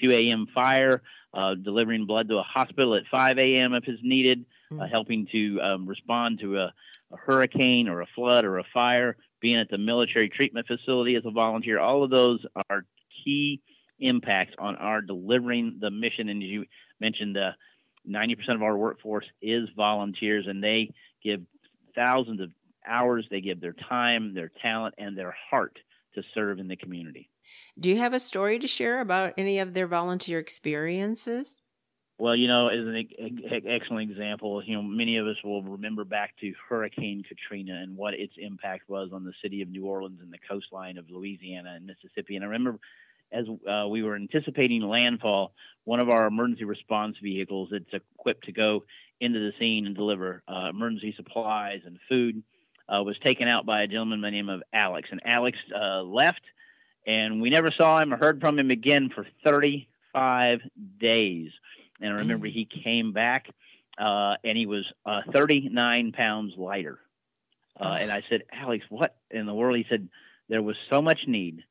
2 0.00 0.10
a.m. 0.10 0.46
fire, 0.54 1.02
uh, 1.32 1.54
delivering 1.54 2.06
blood 2.06 2.28
to 2.28 2.36
a 2.36 2.42
hospital 2.42 2.94
at 2.94 3.02
5 3.10 3.38
a.m. 3.38 3.74
if 3.74 3.84
it's 3.86 4.02
needed, 4.02 4.44
mm-hmm. 4.72 4.84
helping 4.90 5.26
to 5.32 5.60
um, 5.60 5.86
respond 5.86 6.40
to 6.40 6.58
a, 6.58 6.72
a, 7.12 7.16
hurricane 7.16 7.88
or 7.88 8.02
a 8.02 8.06
flood 8.14 8.44
or 8.44 8.58
a 8.58 8.64
fire, 8.72 9.16
being 9.40 9.58
at 9.58 9.70
the 9.70 9.78
military 9.78 10.28
treatment 10.28 10.66
facility 10.66 11.14
as 11.14 11.24
a 11.24 11.30
volunteer. 11.30 11.78
All 11.78 12.02
of 12.02 12.10
those 12.10 12.44
are 12.68 12.84
key 13.24 13.62
impacts 13.98 14.54
on 14.58 14.76
our 14.76 15.00
delivering 15.00 15.78
the 15.80 15.90
mission. 15.90 16.28
And 16.28 16.42
as 16.42 16.48
you 16.48 16.64
mentioned, 17.00 17.36
uh, 17.36 17.52
90% 18.08 18.54
of 18.54 18.62
our 18.62 18.76
workforce 18.76 19.26
is 19.40 19.68
volunteers, 19.76 20.46
and 20.46 20.62
they 20.62 20.92
give 21.22 21.40
thousands 21.94 22.40
of 22.40 22.50
hours. 22.86 23.26
They 23.30 23.40
give 23.40 23.60
their 23.60 23.74
time, 23.88 24.34
their 24.34 24.50
talent, 24.62 24.94
and 24.98 25.16
their 25.16 25.34
heart 25.50 25.78
to 26.14 26.22
serve 26.34 26.58
in 26.58 26.68
the 26.68 26.76
community. 26.76 27.30
Do 27.78 27.88
you 27.88 27.98
have 27.98 28.14
a 28.14 28.20
story 28.20 28.58
to 28.58 28.68
share 28.68 29.00
about 29.00 29.34
any 29.36 29.58
of 29.58 29.74
their 29.74 29.86
volunteer 29.86 30.38
experiences? 30.38 31.60
Well, 32.16 32.36
you 32.36 32.46
know, 32.46 32.68
as 32.68 32.86
an 32.86 33.08
excellent 33.66 34.10
example, 34.10 34.62
you 34.64 34.76
know, 34.76 34.82
many 34.82 35.16
of 35.16 35.26
us 35.26 35.36
will 35.42 35.64
remember 35.64 36.04
back 36.04 36.34
to 36.40 36.52
Hurricane 36.68 37.24
Katrina 37.28 37.80
and 37.82 37.96
what 37.96 38.14
its 38.14 38.34
impact 38.38 38.88
was 38.88 39.10
on 39.12 39.24
the 39.24 39.32
city 39.42 39.62
of 39.62 39.68
New 39.68 39.84
Orleans 39.84 40.20
and 40.22 40.32
the 40.32 40.38
coastline 40.48 40.96
of 40.96 41.10
Louisiana 41.10 41.72
and 41.74 41.86
Mississippi. 41.86 42.36
And 42.36 42.44
I 42.44 42.48
remember 42.48 42.78
as 43.34 43.46
uh, 43.68 43.88
we 43.88 44.02
were 44.02 44.14
anticipating 44.14 44.82
landfall, 44.82 45.52
one 45.84 46.00
of 46.00 46.08
our 46.08 46.26
emergency 46.26 46.64
response 46.64 47.16
vehicles 47.22 47.68
that's 47.72 48.02
equipped 48.18 48.44
to 48.44 48.52
go 48.52 48.84
into 49.20 49.38
the 49.38 49.52
scene 49.58 49.86
and 49.86 49.96
deliver 49.96 50.42
uh, 50.48 50.68
emergency 50.70 51.14
supplies 51.16 51.80
and 51.84 51.98
food 52.08 52.42
uh, 52.88 53.02
was 53.02 53.18
taken 53.18 53.48
out 53.48 53.66
by 53.66 53.82
a 53.82 53.86
gentleman 53.86 54.20
by 54.20 54.28
the 54.28 54.32
name 54.32 54.48
of 54.48 54.62
Alex. 54.72 55.08
And 55.10 55.20
Alex 55.24 55.58
uh, 55.74 56.02
left, 56.02 56.42
and 57.06 57.40
we 57.40 57.50
never 57.50 57.70
saw 57.76 58.00
him 58.00 58.12
or 58.12 58.16
heard 58.16 58.40
from 58.40 58.58
him 58.58 58.70
again 58.70 59.10
for 59.14 59.26
35 59.44 60.60
days. 60.98 61.50
And 62.00 62.12
I 62.12 62.16
remember 62.18 62.46
mm. 62.46 62.52
he 62.52 62.68
came 62.84 63.12
back, 63.12 63.46
uh, 63.98 64.34
and 64.44 64.56
he 64.56 64.66
was 64.66 64.84
uh, 65.06 65.22
39 65.32 66.12
pounds 66.12 66.54
lighter. 66.56 66.98
Uh, 67.78 67.96
and 68.00 68.10
I 68.10 68.22
said, 68.28 68.42
Alex, 68.52 68.84
what 68.88 69.16
in 69.30 69.46
the 69.46 69.54
world? 69.54 69.76
He 69.76 69.86
said, 69.88 70.08
there 70.48 70.62
was 70.62 70.76
so 70.90 71.02
much 71.02 71.20
need. 71.26 71.64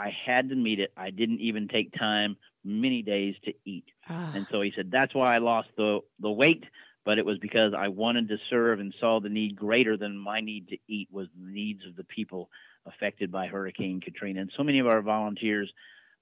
I 0.00 0.14
had 0.26 0.48
to 0.48 0.54
meet 0.54 0.80
it. 0.80 0.92
I 0.96 1.10
didn't 1.10 1.40
even 1.40 1.68
take 1.68 1.92
time 1.92 2.36
many 2.64 3.02
days 3.02 3.34
to 3.44 3.52
eat. 3.64 3.84
Ah. 4.08 4.32
And 4.34 4.46
so 4.50 4.60
he 4.60 4.72
said, 4.74 4.90
that's 4.90 5.14
why 5.14 5.34
I 5.34 5.38
lost 5.38 5.68
the, 5.76 6.00
the 6.20 6.30
weight 6.30 6.64
but 7.04 7.18
it 7.18 7.24
was 7.24 7.38
because 7.38 7.72
I 7.76 7.88
wanted 7.88 8.28
to 8.28 8.36
serve 8.50 8.78
and 8.80 8.94
saw 9.00 9.20
the 9.20 9.28
need 9.28 9.56
greater 9.56 9.96
than 9.96 10.18
my 10.18 10.40
need 10.40 10.68
to 10.68 10.76
eat 10.86 11.08
was 11.10 11.28
the 11.36 11.50
needs 11.50 11.80
of 11.86 11.96
the 11.96 12.04
people 12.04 12.50
affected 12.86 13.32
by 13.32 13.46
Hurricane 13.46 14.00
Katrina. 14.00 14.42
And 14.42 14.52
so 14.56 14.62
many 14.62 14.80
of 14.80 14.86
our 14.86 15.00
volunteers 15.00 15.70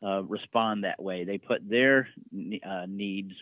uh, 0.03 0.23
respond 0.23 0.85
that 0.85 1.03
way. 1.03 1.25
They 1.25 1.39
put 1.39 1.69
their 1.69 2.09
uh, 2.67 2.87
needs 2.89 3.33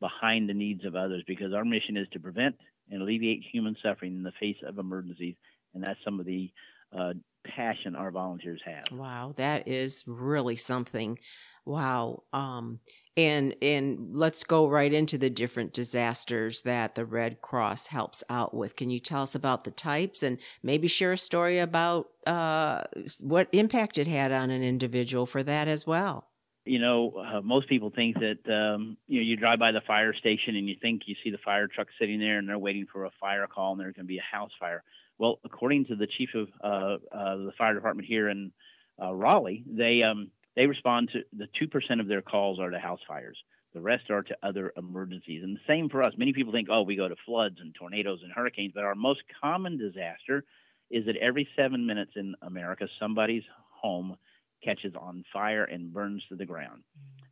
behind 0.00 0.48
the 0.48 0.54
needs 0.54 0.84
of 0.84 0.94
others 0.94 1.22
because 1.26 1.54
our 1.54 1.64
mission 1.64 1.96
is 1.96 2.08
to 2.12 2.20
prevent 2.20 2.56
and 2.90 3.00
alleviate 3.00 3.42
human 3.50 3.76
suffering 3.82 4.14
in 4.14 4.22
the 4.22 4.32
face 4.38 4.58
of 4.66 4.78
emergencies. 4.78 5.36
And 5.74 5.82
that's 5.82 6.00
some 6.04 6.20
of 6.20 6.26
the 6.26 6.50
uh, 6.96 7.12
passion 7.44 7.94
our 7.94 8.10
volunteers 8.10 8.60
have. 8.64 8.98
Wow, 8.98 9.34
that 9.36 9.68
is 9.68 10.04
really 10.06 10.56
something. 10.56 11.18
Wow. 11.64 12.24
Um, 12.32 12.80
and 13.16 13.54
and 13.60 14.16
let's 14.16 14.42
go 14.42 14.66
right 14.66 14.92
into 14.92 15.18
the 15.18 15.30
different 15.30 15.74
disasters 15.74 16.62
that 16.62 16.94
the 16.94 17.04
Red 17.04 17.40
Cross 17.40 17.86
helps 17.86 18.24
out 18.30 18.54
with. 18.54 18.74
Can 18.74 18.90
you 18.90 18.98
tell 18.98 19.22
us 19.22 19.34
about 19.34 19.64
the 19.64 19.70
types 19.70 20.22
and 20.22 20.38
maybe 20.62 20.88
share 20.88 21.12
a 21.12 21.18
story 21.18 21.58
about 21.58 22.08
uh, 22.26 22.84
what 23.20 23.48
impact 23.52 23.98
it 23.98 24.06
had 24.06 24.32
on 24.32 24.50
an 24.50 24.62
individual 24.62 25.26
for 25.26 25.42
that 25.42 25.68
as 25.68 25.86
well? 25.86 26.31
You 26.64 26.78
know, 26.78 27.10
uh, 27.12 27.40
most 27.40 27.68
people 27.68 27.90
think 27.90 28.16
that 28.20 28.48
um, 28.48 28.96
you 29.08 29.20
know 29.20 29.24
you 29.24 29.36
drive 29.36 29.58
by 29.58 29.72
the 29.72 29.80
fire 29.80 30.14
station 30.14 30.54
and 30.54 30.68
you 30.68 30.76
think 30.80 31.02
you 31.06 31.16
see 31.24 31.30
the 31.30 31.38
fire 31.38 31.66
truck 31.66 31.88
sitting 31.98 32.20
there 32.20 32.38
and 32.38 32.48
they're 32.48 32.58
waiting 32.58 32.86
for 32.92 33.04
a 33.04 33.10
fire 33.20 33.46
call 33.48 33.72
and 33.72 33.80
there's 33.80 33.94
going 33.94 34.06
to 34.06 34.08
be 34.08 34.18
a 34.18 34.36
house 34.36 34.52
fire. 34.60 34.82
Well, 35.18 35.40
according 35.44 35.86
to 35.86 35.96
the 35.96 36.06
chief 36.06 36.30
of 36.34 36.48
uh, 36.62 37.16
uh 37.16 37.36
the 37.36 37.52
fire 37.58 37.74
department 37.74 38.06
here 38.06 38.28
in 38.28 38.52
uh, 39.02 39.12
Raleigh, 39.12 39.64
they 39.66 40.02
um, 40.02 40.30
they 40.54 40.66
respond 40.66 41.10
to 41.12 41.22
the 41.36 41.48
2% 41.60 42.00
of 42.00 42.08
their 42.08 42.22
calls 42.22 42.60
are 42.60 42.70
to 42.70 42.78
house 42.78 43.00
fires. 43.08 43.38
The 43.74 43.80
rest 43.80 44.10
are 44.10 44.22
to 44.22 44.36
other 44.42 44.72
emergencies. 44.76 45.42
And 45.42 45.56
the 45.56 45.60
same 45.66 45.88
for 45.88 46.02
us. 46.02 46.12
Many 46.16 46.32
people 46.32 46.52
think, 46.52 46.68
oh, 46.70 46.82
we 46.82 46.94
go 46.96 47.08
to 47.08 47.16
floods 47.24 47.56
and 47.60 47.74
tornadoes 47.74 48.20
and 48.22 48.30
hurricanes, 48.30 48.72
but 48.74 48.84
our 48.84 48.94
most 48.94 49.22
common 49.40 49.78
disaster 49.78 50.44
is 50.90 51.06
that 51.06 51.16
every 51.16 51.48
seven 51.56 51.86
minutes 51.86 52.12
in 52.16 52.34
America, 52.42 52.86
somebody's 53.00 53.44
home 53.70 54.16
catches 54.62 54.94
on 54.94 55.24
fire 55.32 55.64
and 55.64 55.92
burns 55.92 56.22
to 56.28 56.36
the 56.36 56.46
ground. 56.46 56.82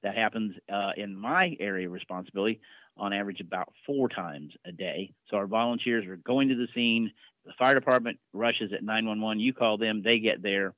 That 0.03 0.17
happens 0.17 0.55
uh, 0.73 0.93
in 0.97 1.15
my 1.15 1.57
area 1.61 1.87
of 1.87 1.93
responsibility 1.93 2.61
on 2.97 3.13
average 3.13 3.41
about 3.41 3.73
four 3.87 4.09
times 4.09 4.53
a 4.65 4.73
day. 4.73 5.13
So 5.31 5.37
our 5.37 5.47
volunteers 5.47 6.07
are 6.07 6.17
going 6.17 6.49
to 6.49 6.55
the 6.55 6.69
scene. 6.75 7.13
The 7.45 7.53
fire 7.59 7.75
department 7.75 8.19
rushes 8.33 8.73
at 8.73 8.83
911. 8.83 9.41
You 9.41 9.53
call 9.53 9.79
them, 9.79 10.03
they 10.03 10.19
get 10.19 10.43
there 10.43 10.75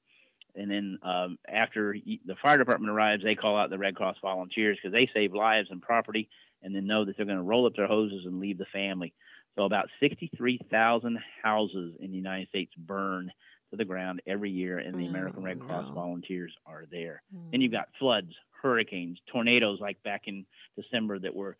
and 0.55 0.71
then 0.71 0.99
um, 1.03 1.39
after 1.49 1.95
the 1.95 2.35
fire 2.43 2.59
department 2.59 2.93
arrives, 2.93 3.23
they 3.23 3.35
call 3.35 3.57
out 3.57 3.71
the 3.71 3.79
Red 3.79 3.97
Cross 3.97 4.17
volunteers 4.21 4.79
because 4.81 4.93
they 4.93 5.09
save 5.15 5.33
lives 5.33 5.69
and 5.71 5.81
property, 5.81 6.29
and 6.63 6.75
then 6.75 6.87
know 6.87 7.05
that 7.05 7.17
they're 7.17 7.27
going 7.27 7.39
to 7.39 7.43
roll 7.43 7.67
up 7.67 7.75
their 7.75 7.87
hoses 7.87 8.27
and 8.27 8.39
leave 8.39 8.59
the 8.59 8.67
family. 8.73 9.15
So 9.57 9.65
about 9.65 9.89
63,000 10.01 11.19
houses 11.43 11.95
in 12.01 12.11
the 12.11 12.17
United 12.17 12.49
States 12.49 12.73
burn 12.77 13.31
to 13.73 13.77
the 13.77 13.85
ground 13.85 14.23
every 14.27 14.51
year, 14.51 14.79
and 14.79 14.95
the 14.95 15.07
American 15.07 15.43
Red 15.43 15.59
Cross 15.59 15.87
oh, 15.91 15.95
volunteers 15.95 16.53
are 16.67 16.85
there. 16.91 17.23
Mm. 17.35 17.51
Then 17.51 17.61
you've 17.63 17.73
got 17.73 17.89
floods, 17.99 18.33
hurricanes, 18.63 19.19
tornadoes 19.33 19.81
like 19.81 20.01
back 20.03 20.23
in 20.27 20.45
December 20.77 21.19
that 21.19 21.35
were 21.35 21.57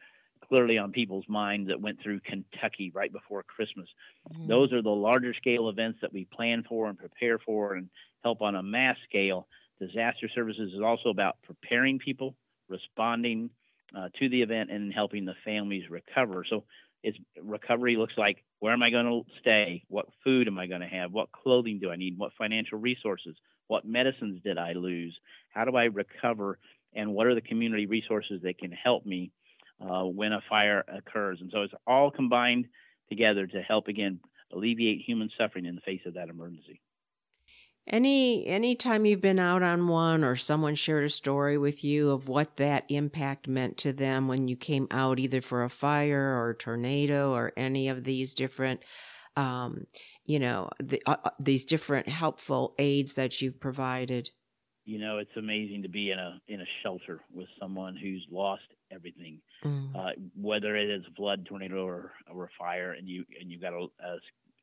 clearly 0.47 0.77
on 0.77 0.93
people's 0.93 1.25
minds 1.27 1.69
that 1.69 1.81
went 1.81 2.03
through 2.03 2.21
Kentucky 2.21 2.93
right 2.95 3.11
before 3.11 3.43
Christmas. 3.43 3.89
Mm. 4.31 4.47
Those 4.47 4.73
are 4.75 4.83
the 4.83 4.91
larger 4.91 5.33
scale 5.33 5.71
events 5.71 6.01
that 6.03 6.13
we 6.13 6.27
plan 6.27 6.65
for 6.69 6.89
and 6.89 6.99
prepare 6.99 7.39
for 7.39 7.75
and 7.75 7.89
help 8.23 8.43
on 8.43 8.57
a 8.57 8.63
mass 8.63 8.97
scale. 9.09 9.49
Disaster 9.81 10.29
services 10.35 10.75
is 10.75 10.81
also 10.81 11.09
about 11.09 11.37
preparing 11.43 11.99
people, 11.99 12.35
responding 12.69 13.49
uh, 13.97 14.11
to 14.19 14.29
the 14.29 14.43
event, 14.43 14.71
and 14.71 14.93
helping 14.93 15.25
the 15.25 15.35
families 15.45 15.89
recover. 15.91 16.45
So, 16.49 16.65
it's 17.03 17.19
recovery 17.43 17.97
looks 17.97 18.15
like 18.17 18.45
where 18.63 18.73
am 18.73 18.83
I 18.85 18.91
going 18.91 19.07
to 19.07 19.23
stay? 19.41 19.83
What 19.89 20.07
food 20.23 20.47
am 20.47 20.57
I 20.57 20.69
going 20.69 20.83
to 20.83 20.87
have? 20.87 21.11
What 21.11 21.33
clothing 21.33 21.81
do 21.81 21.91
I 21.91 21.97
need? 21.97 22.17
What 22.17 22.31
financial 22.39 22.79
resources? 22.79 23.35
What 23.67 23.85
medicines 23.85 24.41
did 24.45 24.57
I 24.57 24.75
lose? 24.75 25.19
How 25.53 25.65
do 25.65 25.75
I 25.75 25.87
recover? 25.87 26.61
And 26.95 27.13
what 27.13 27.27
are 27.27 27.35
the 27.35 27.41
community 27.41 27.87
resources 27.87 28.41
that 28.45 28.59
can 28.59 28.71
help 28.71 29.05
me 29.05 29.33
uh, 29.81 30.05
when 30.05 30.33
a 30.33 30.41
fire 30.49 30.85
occurs? 30.87 31.39
And 31.41 31.51
so 31.53 31.63
it's 31.63 31.75
all 31.89 32.13
combined 32.13 32.67
together 33.09 33.49
to 33.49 33.63
help 33.63 33.89
again 33.89 34.21
alleviate 34.53 35.03
human 35.05 35.29
suffering 35.37 35.67
in 35.67 35.75
the 35.75 35.81
face 35.81 36.03
of 36.07 36.15
that 36.15 36.29
emergency. 36.29 36.81
Any 37.89 38.47
any 38.47 38.77
time 38.77 39.05
you've 39.05 39.21
been 39.21 39.41
out 39.41 39.63
on 39.63 39.89
one 39.89 40.23
or 40.23 40.37
someone 40.37 40.77
shared 40.77 41.05
a 41.05 41.09
story 41.09 41.59
with 41.59 41.83
you 41.83 42.11
of 42.11 42.29
what 42.29 42.57
that 42.57 42.85
impact 42.89 43.49
meant 43.49 43.77
to 43.79 43.93
them 43.93 44.29
when 44.29 44.47
you 44.47 44.57
came 44.57 44.87
out 44.93 45.19
either 45.19 45.41
for 45.41 45.65
a 45.65 45.69
fire 45.69 46.39
or 46.39 46.51
a 46.51 46.57
tornado 46.57 47.33
or 47.33 47.53
any 47.57 47.89
of 47.89 48.05
these 48.05 48.35
different 48.35 48.81
um, 49.37 49.87
you 50.25 50.39
know 50.39 50.71
the, 50.79 51.03
uh, 51.07 51.17
uh 51.25 51.31
these 51.41 51.65
different 51.65 52.09
helpful 52.09 52.75
aids 52.79 53.15
that 53.15 53.41
you've 53.41 53.61
provided 53.61 54.31
you 54.85 54.99
know 54.99 55.19
it's 55.19 55.37
amazing 55.37 55.83
to 55.83 55.89
be 55.89 56.13
in 56.13 56.19
a 56.19 56.41
in 56.49 56.61
a 56.61 56.67
shelter 56.83 57.21
with 57.33 57.49
someone 57.61 57.97
who's 57.97 58.25
lost 58.31 58.63
everything 58.93 59.41
mm. 59.65 59.95
uh, 59.97 60.13
whether 60.41 60.77
it 60.77 60.89
is 60.89 61.03
a 61.11 61.15
flood 61.15 61.45
tornado 61.47 61.85
or, 61.85 62.13
or 62.33 62.45
a 62.45 62.49
fire 62.59 62.93
and 62.93 63.09
you 63.09 63.25
and 63.41 63.51
you've 63.51 63.61
got 63.61 63.73
a, 63.73 63.87
a 64.05 64.19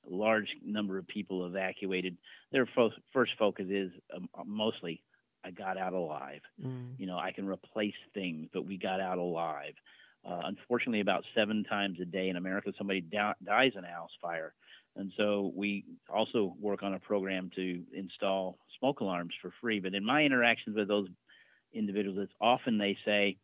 large 0.10 0.48
number 0.66 0.98
of 0.98 1.08
people 1.08 1.46
evacuated, 1.46 2.18
their 2.52 2.68
fo- 2.76 2.92
first 3.14 3.32
focus 3.38 3.68
is 3.70 3.92
um, 4.16 4.30
mostly, 4.46 5.04
I 5.44 5.52
got 5.52 5.78
out 5.78 5.94
alive. 5.94 6.42
Mm. 6.64 6.94
You 6.98 7.08
know, 7.08 7.18
I 7.18 7.32
can 7.32 7.48
replace 7.48 7.94
things, 8.14 8.50
but 8.54 8.66
we 8.66 8.78
got 8.78 9.00
out 9.00 9.18
alive. 9.18 9.74
Uh, 10.28 10.42
unfortunately, 10.46 11.00
about 11.00 11.24
seven 11.34 11.64
times 11.64 11.98
a 12.02 12.06
day 12.06 12.30
in 12.30 12.36
America, 12.36 12.74
somebody 12.78 13.02
da- 13.02 13.34
dies 13.44 13.72
in 13.78 13.84
a 13.84 13.88
house 13.90 14.12
fire. 14.22 14.54
And 14.96 15.14
so 15.16 15.54
we 15.56 15.86
also 16.14 16.56
work 16.60 16.84
on 16.84 16.94
a 16.94 17.00
program 17.00 17.52
to 17.56 17.84
install 17.94 18.58
smoke 18.80 19.00
alarms 19.00 19.34
for 19.42 19.54
free. 19.62 19.80
But 19.80 19.94
in 19.94 20.04
my 20.04 20.24
interactions 20.24 20.76
with 20.76 20.88
those 20.88 21.08
individuals, 21.74 22.20
it's 22.22 22.34
often 22.42 22.78
they 22.78 22.98
say, 23.06 23.38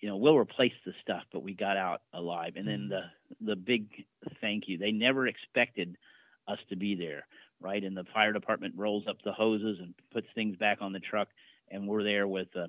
you 0.00 0.08
know, 0.08 0.16
we'll 0.16 0.36
replace 0.36 0.74
the 0.84 0.92
stuff, 1.02 1.22
but 1.32 1.42
we 1.42 1.54
got 1.54 1.76
out 1.76 2.02
alive. 2.12 2.54
And 2.56 2.68
then 2.68 2.88
mm. 2.88 2.90
the 2.90 3.46
the 3.52 3.56
big 3.56 3.88
thank 4.40 4.64
you. 4.68 4.78
They 4.78 4.92
never 4.92 5.26
expected 5.26 5.96
us 6.48 6.58
to 6.70 6.76
be 6.76 6.94
there, 6.94 7.26
right? 7.60 7.82
And 7.82 7.96
the 7.96 8.04
fire 8.14 8.32
department 8.32 8.74
rolls 8.76 9.04
up 9.08 9.18
the 9.24 9.32
hoses 9.32 9.78
and 9.80 9.94
puts 10.12 10.26
things 10.34 10.56
back 10.56 10.78
on 10.80 10.92
the 10.92 11.00
truck, 11.00 11.28
and 11.70 11.86
we're 11.86 12.02
there 12.02 12.26
with 12.26 12.48
uh, 12.56 12.66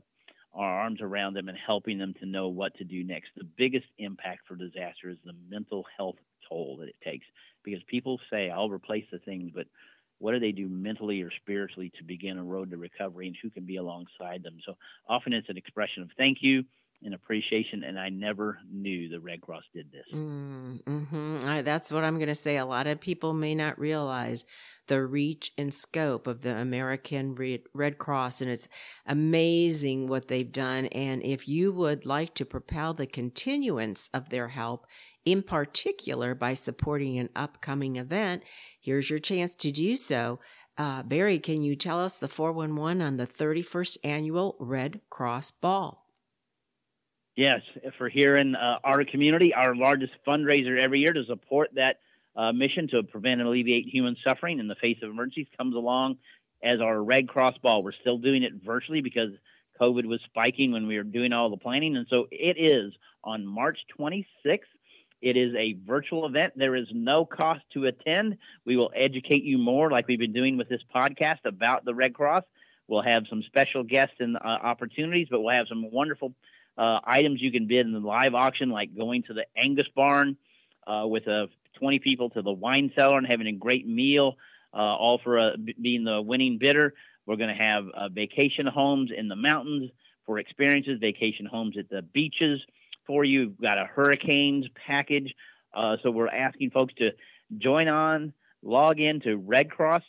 our 0.54 0.82
arms 0.82 1.00
around 1.02 1.34
them 1.34 1.48
and 1.48 1.58
helping 1.58 1.98
them 1.98 2.14
to 2.20 2.26
know 2.26 2.50
what 2.50 2.76
to 2.78 2.84
do 2.84 3.04
next. 3.04 3.30
The 3.36 3.48
biggest 3.58 3.88
impact 3.98 4.48
for 4.48 4.56
disaster 4.56 5.10
is 5.10 5.18
the 5.24 5.36
mental 5.50 5.86
health 5.96 6.18
toll 6.48 6.78
that 6.80 6.90
it 6.90 6.96
takes 7.04 7.26
because 7.64 7.82
people 7.88 8.20
say, 8.32 8.50
I'll 8.50 8.70
replace 8.70 9.06
the 9.12 9.20
things, 9.20 9.52
but 9.54 9.68
what 10.18 10.34
do 10.34 10.40
they 10.40 10.52
do 10.52 10.68
mentally 10.68 11.22
or 11.22 11.32
spiritually 11.32 11.92
to 11.98 12.04
begin 12.04 12.38
a 12.38 12.44
road 12.44 12.72
to 12.72 12.78
recovery 12.78 13.28
and 13.28 13.38
who 13.42 13.50
can 13.50 13.66
be 13.66 13.78
alongside 13.78 14.44
them? 14.44 14.58
So 14.66 14.76
often 15.08 15.34
it's 15.34 15.50
an 15.50 15.58
expression 15.58 16.04
of 16.04 16.10
thank 16.18 16.40
you 16.42 16.66
and 17.04 17.14
appreciation 17.14 17.84
and 17.84 18.00
i 18.00 18.10
never 18.10 18.60
knew 18.72 19.10
the 19.10 19.20
red 19.20 19.42
cross 19.42 19.64
did 19.74 19.92
this. 19.92 20.06
Mm, 20.14 20.84
hmm 20.84 21.46
I, 21.46 21.62
that's 21.62 21.92
what 21.92 22.04
i'm 22.04 22.16
going 22.16 22.28
to 22.28 22.36
say. 22.36 22.58
A 22.58 22.66
lot 22.66 22.88
of 22.88 23.00
people 23.00 23.34
may 23.34 23.56
not 23.56 23.80
realize 23.80 24.46
the 24.88 25.04
reach 25.04 25.52
and 25.58 25.74
scope 25.74 26.28
of 26.28 26.42
the 26.42 26.56
american 26.56 27.36
red 27.74 27.98
cross 27.98 28.42
and 28.42 28.50
it's 28.50 28.68
amazing 29.06 30.08
what 30.08 30.28
they've 30.28 30.52
done 30.52 30.88
and 30.88 31.24
if 31.24 31.48
you 31.48 31.72
would 31.72 32.06
like 32.06 32.34
to 32.36 32.46
propel 32.46 32.94
the 32.94 33.06
continuance 33.08 34.10
of 34.14 34.30
their 34.30 34.50
help 34.50 34.88
in 35.26 35.44
particular 35.44 36.34
by 36.34 36.54
supporting 36.54 37.20
an 37.20 37.30
upcoming 37.36 37.98
event 37.98 38.44
here's 38.82 39.10
your 39.10 39.20
chance 39.20 39.54
to 39.56 39.72
do 39.72 39.96
so. 39.96 40.40
Uh, 40.78 41.04
Barry, 41.04 41.40
can 41.40 41.62
you 41.62 41.76
tell 41.76 42.00
us 42.00 42.18
the 42.18 42.30
411 42.30 43.02
on 43.02 43.18
the 43.18 43.28
31st 43.28 43.98
annual 44.04 44.56
Red 44.60 45.02
Cross 45.10 45.52
Ball? 45.52 46.09
Yes, 47.40 47.62
for 47.98 48.10
here 48.10 48.36
in 48.36 48.54
uh, 48.54 48.80
our 48.84 49.06
community, 49.06 49.54
our 49.54 49.74
largest 49.74 50.12
fundraiser 50.28 50.78
every 50.78 51.00
year 51.00 51.14
to 51.14 51.24
support 51.24 51.70
that 51.76 52.02
uh, 52.36 52.52
mission 52.52 52.90
to 52.90 53.02
prevent 53.02 53.40
and 53.40 53.48
alleviate 53.48 53.86
human 53.88 54.18
suffering 54.28 54.60
in 54.60 54.68
the 54.68 54.76
face 54.76 54.98
of 55.02 55.10
emergencies 55.10 55.48
comes 55.58 55.74
along 55.74 56.18
as 56.62 56.82
our 56.82 57.02
Red 57.02 57.30
Cross 57.30 57.60
Ball. 57.64 57.82
We're 57.82 57.94
still 57.94 58.18
doing 58.18 58.44
it 58.44 58.52
virtually 58.62 59.00
because 59.00 59.30
COVID 59.80 60.06
was 60.06 60.20
spiking 60.26 60.74
when 60.74 60.86
we 60.86 60.98
were 60.98 61.04
doing 61.04 61.32
all 61.32 61.50
the 61.50 61.56
planning. 61.56 61.96
And 61.96 62.08
so 62.10 62.28
it 62.30 62.58
is 62.60 62.92
on 63.24 63.48
March 63.48 63.80
26th. 63.98 64.60
It 65.22 65.38
is 65.38 65.56
a 65.56 65.78
virtual 65.88 66.26
event. 66.26 66.56
There 66.58 66.76
is 66.76 66.88
no 66.92 67.24
cost 67.24 67.62
to 67.74 67.86
attend. 67.86 68.38
We 68.66 68.76
will 68.76 68.92
educate 68.94 69.46
you 69.46 69.58
more, 69.58 69.90
like 69.90 70.10
we've 70.10 70.20
been 70.20 70.34
doing 70.34 70.58
with 70.58 70.68
this 70.68 70.82
podcast, 70.94 71.46
about 71.46 71.86
the 71.86 71.96
Red 71.96 72.14
Cross. 72.16 72.44
We'll 72.90 73.04
have 73.04 73.24
some 73.30 73.44
special 73.44 73.84
guests 73.84 74.16
and 74.20 74.36
uh, 74.36 74.40
opportunities, 74.42 75.28
but 75.32 75.40
we'll 75.40 75.56
have 75.56 75.68
some 75.70 75.90
wonderful 75.90 76.34
uh, 76.78 77.00
items 77.04 77.42
you 77.42 77.52
can 77.52 77.68
bid 77.68 77.86
in 77.86 77.94
the 77.94 78.00
live 78.00 78.34
auction, 78.34 78.70
like 78.70 78.96
going 78.96 79.24
to 79.24 79.34
the 79.34 79.46
Angus 79.58 79.88
Barn 79.96 80.38
uh, 80.88 81.06
with 81.06 81.28
uh, 81.28 81.48
20 81.80 82.00
people 82.00 82.30
to 82.32 82.42
the 82.42 82.52
wine 82.52 82.92
cellar 82.96 83.18
and 83.18 83.28
having 83.28 83.48
a 83.48 83.54
great 83.54 83.88
meal, 83.88 84.38
uh, 84.74 84.78
all 84.78 85.20
for 85.24 85.40
uh, 85.40 85.52
being 85.82 86.04
the 86.04 86.22
winning 86.22 86.58
bidder. 86.58 86.94
We're 87.26 87.36
going 87.36 87.56
to 87.56 87.64
have 87.64 87.86
uh, 87.94 88.10
vacation 88.10 88.66
homes 88.66 89.12
in 89.16 89.28
the 89.28 89.36
mountains 89.36 89.92
for 90.26 90.40
experiences, 90.40 91.00
vacation 91.00 91.46
homes 91.46 91.78
at 91.78 91.90
the 91.90 92.02
beaches 92.02 92.62
for 93.06 93.24
you. 93.24 93.50
We've 93.50 93.62
got 93.62 93.78
a 93.78 93.86
hurricanes 93.86 94.66
package. 94.88 95.34
Uh, 95.74 95.98
so 96.02 96.12
we're 96.12 96.28
asking 96.28 96.72
folks 96.72 96.94
to 96.96 97.12
join 97.58 97.88
on, 97.88 98.34
log 98.64 99.00
in 99.00 99.20
to 99.22 99.36
Red 99.38 99.70
Cross 99.70 100.04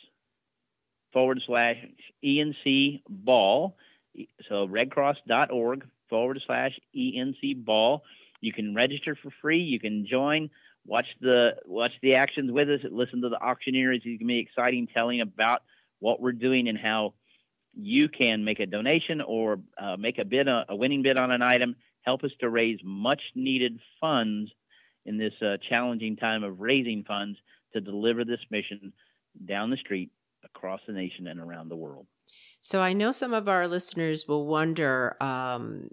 forward 1.13 1.41
slash 1.45 1.77
ENC 2.23 3.01
ball. 3.07 3.75
So 4.49 4.67
redcross.org 4.67 5.87
forward 6.11 6.39
slash 6.45 6.79
ENC 6.95 7.65
ball. 7.65 8.03
You 8.41 8.53
can 8.53 8.75
register 8.75 9.17
for 9.21 9.31
free. 9.41 9.61
You 9.61 9.79
can 9.79 10.05
join, 10.05 10.51
watch 10.85 11.07
the 11.19 11.55
watch 11.65 11.93
the 12.03 12.15
actions 12.15 12.51
with 12.51 12.69
us, 12.69 12.81
listen 12.91 13.21
to 13.21 13.29
the 13.29 13.41
auctioneers. 13.41 14.03
gonna 14.03 14.17
be 14.27 14.39
exciting 14.39 14.87
telling 14.93 15.21
about 15.21 15.63
what 15.99 16.21
we're 16.21 16.33
doing 16.33 16.67
and 16.67 16.77
how 16.77 17.13
you 17.73 18.09
can 18.09 18.43
make 18.43 18.59
a 18.59 18.65
donation 18.65 19.21
or 19.21 19.59
uh, 19.81 19.95
make 19.97 20.17
a 20.19 20.25
bid, 20.25 20.47
a, 20.47 20.65
a 20.69 20.75
winning 20.75 21.01
bid 21.01 21.17
on 21.17 21.31
an 21.31 21.41
item. 21.41 21.75
Help 22.01 22.23
us 22.23 22.31
to 22.41 22.49
raise 22.49 22.79
much 22.83 23.21
needed 23.33 23.79
funds 23.99 24.51
in 25.05 25.17
this 25.17 25.33
uh, 25.41 25.57
challenging 25.69 26.17
time 26.17 26.43
of 26.43 26.59
raising 26.59 27.03
funds 27.03 27.37
to 27.73 27.81
deliver 27.81 28.25
this 28.25 28.39
mission 28.49 28.91
down 29.45 29.69
the 29.69 29.77
street 29.77 30.11
across 30.43 30.81
the 30.87 30.93
nation 30.93 31.27
and 31.27 31.39
around 31.39 31.69
the 31.69 31.75
world. 31.75 32.05
So 32.61 32.79
I 32.79 32.93
know 32.93 33.11
some 33.11 33.33
of 33.33 33.49
our 33.49 33.67
listeners 33.67 34.27
will 34.27 34.45
wonder. 34.45 35.17
Um, 35.21 35.89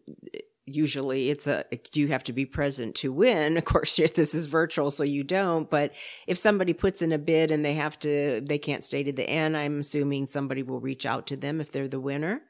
usually, 0.67 1.31
it's 1.31 1.47
a 1.47 1.65
you 1.95 2.09
have 2.09 2.25
to 2.25 2.35
be 2.35 2.45
present 2.45 2.95
to 2.97 3.11
win. 3.11 3.57
Of 3.59 3.65
course, 3.65 3.97
this 3.97 4.35
is 4.35 4.47
virtual, 4.47 4.91
so 4.91 5.03
you 5.03 5.25
don't. 5.25 5.69
But 5.69 5.95
if 6.27 6.37
somebody 6.37 6.75
puts 6.75 7.01
in 7.01 7.13
a 7.13 7.19
bid 7.19 7.51
and 7.51 7.65
they 7.65 7.75
have 7.75 7.99
to, 8.01 8.43
they 8.45 8.59
can't 8.59 8.85
stay 8.85 9.03
to 9.03 9.13
the 9.13 9.29
end. 9.29 9.57
I'm 9.57 9.81
assuming 9.81 10.27
somebody 10.27 10.63
will 10.63 10.81
reach 10.81 11.07
out 11.07 11.27
to 11.29 11.37
them 11.37 11.61
if 11.61 11.73
they're 11.73 11.89
the 11.89 12.01
winner. 12.01 12.43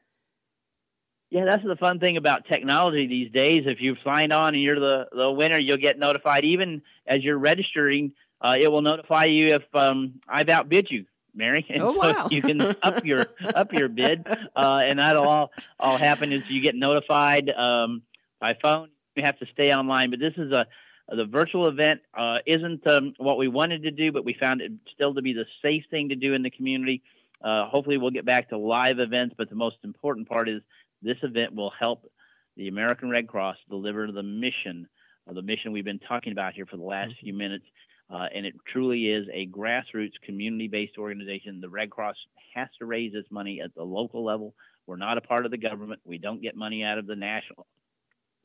Yeah, 1.30 1.44
that's 1.44 1.62
the 1.62 1.76
fun 1.76 2.00
thing 2.00 2.16
about 2.16 2.46
technology 2.46 3.06
these 3.06 3.30
days. 3.30 3.64
If 3.66 3.78
you've 3.80 3.98
signed 4.02 4.32
on 4.32 4.54
and 4.54 4.62
you're 4.62 4.80
the, 4.80 5.04
the 5.12 5.30
winner, 5.30 5.58
you'll 5.58 5.76
get 5.76 5.98
notified 5.98 6.44
even 6.44 6.82
as 7.06 7.22
you're 7.22 7.38
registering. 7.38 8.12
Uh, 8.40 8.54
it 8.58 8.68
will 8.68 8.82
notify 8.82 9.26
you 9.26 9.48
if 9.48 9.62
um, 9.74 10.20
I've 10.26 10.48
outbid 10.48 10.88
you. 10.90 11.04
Mary. 11.34 11.64
And 11.68 11.82
oh, 11.82 11.92
wow. 11.96 12.12
so 12.12 12.28
you 12.30 12.42
can 12.42 12.60
up 12.60 13.04
your 13.04 13.26
up 13.42 13.72
your 13.72 13.88
bid, 13.88 14.26
uh, 14.56 14.80
and 14.82 14.98
that'll 14.98 15.26
all 15.26 15.50
all 15.78 15.98
happen 15.98 16.32
is 16.32 16.42
you 16.48 16.62
get 16.62 16.74
notified 16.74 17.50
um, 17.50 18.02
by 18.40 18.56
phone. 18.60 18.90
You 19.16 19.24
have 19.24 19.38
to 19.40 19.46
stay 19.52 19.72
online, 19.72 20.10
but 20.10 20.20
this 20.20 20.34
is 20.36 20.52
a 20.52 20.66
the 21.10 21.24
virtual 21.24 21.68
event 21.68 22.00
uh, 22.16 22.38
isn't 22.46 22.86
um, 22.86 23.14
what 23.16 23.38
we 23.38 23.48
wanted 23.48 23.84
to 23.84 23.90
do, 23.90 24.12
but 24.12 24.24
we 24.24 24.34
found 24.38 24.60
it 24.60 24.72
still 24.94 25.14
to 25.14 25.22
be 25.22 25.32
the 25.32 25.46
safe 25.62 25.84
thing 25.90 26.10
to 26.10 26.14
do 26.14 26.34
in 26.34 26.42
the 26.42 26.50
community. 26.50 27.02
Uh, 27.42 27.66
hopefully, 27.66 27.96
we'll 27.96 28.10
get 28.10 28.26
back 28.26 28.50
to 28.50 28.58
live 28.58 28.98
events, 28.98 29.34
but 29.38 29.48
the 29.48 29.56
most 29.56 29.76
important 29.84 30.28
part 30.28 30.48
is 30.48 30.60
this 31.02 31.16
event 31.22 31.54
will 31.54 31.72
help 31.78 32.10
the 32.56 32.68
American 32.68 33.08
Red 33.08 33.28
Cross 33.28 33.56
deliver 33.70 34.10
the 34.10 34.22
mission, 34.22 34.88
uh, 35.28 35.32
the 35.32 35.42
mission 35.42 35.72
we've 35.72 35.84
been 35.84 36.00
talking 36.00 36.32
about 36.32 36.54
here 36.54 36.66
for 36.66 36.76
the 36.76 36.82
last 36.82 37.12
mm-hmm. 37.12 37.26
few 37.26 37.34
minutes, 37.34 37.64
uh, 38.10 38.26
and 38.34 38.46
it 38.46 38.54
truly 38.72 39.08
is 39.08 39.26
a 39.32 39.46
grassroots 39.46 40.14
community-based 40.24 40.98
organization. 40.98 41.60
The 41.60 41.68
Red 41.68 41.90
Cross 41.90 42.16
has 42.54 42.68
to 42.78 42.86
raise 42.86 43.14
its 43.14 43.30
money 43.30 43.60
at 43.60 43.74
the 43.74 43.82
local 43.82 44.24
level. 44.24 44.54
We're 44.86 44.96
not 44.96 45.18
a 45.18 45.20
part 45.20 45.44
of 45.44 45.50
the 45.50 45.58
government. 45.58 46.00
We 46.04 46.18
don't 46.18 46.40
get 46.40 46.56
money 46.56 46.82
out 46.82 46.98
of 46.98 47.06
the 47.06 47.16
national, 47.16 47.66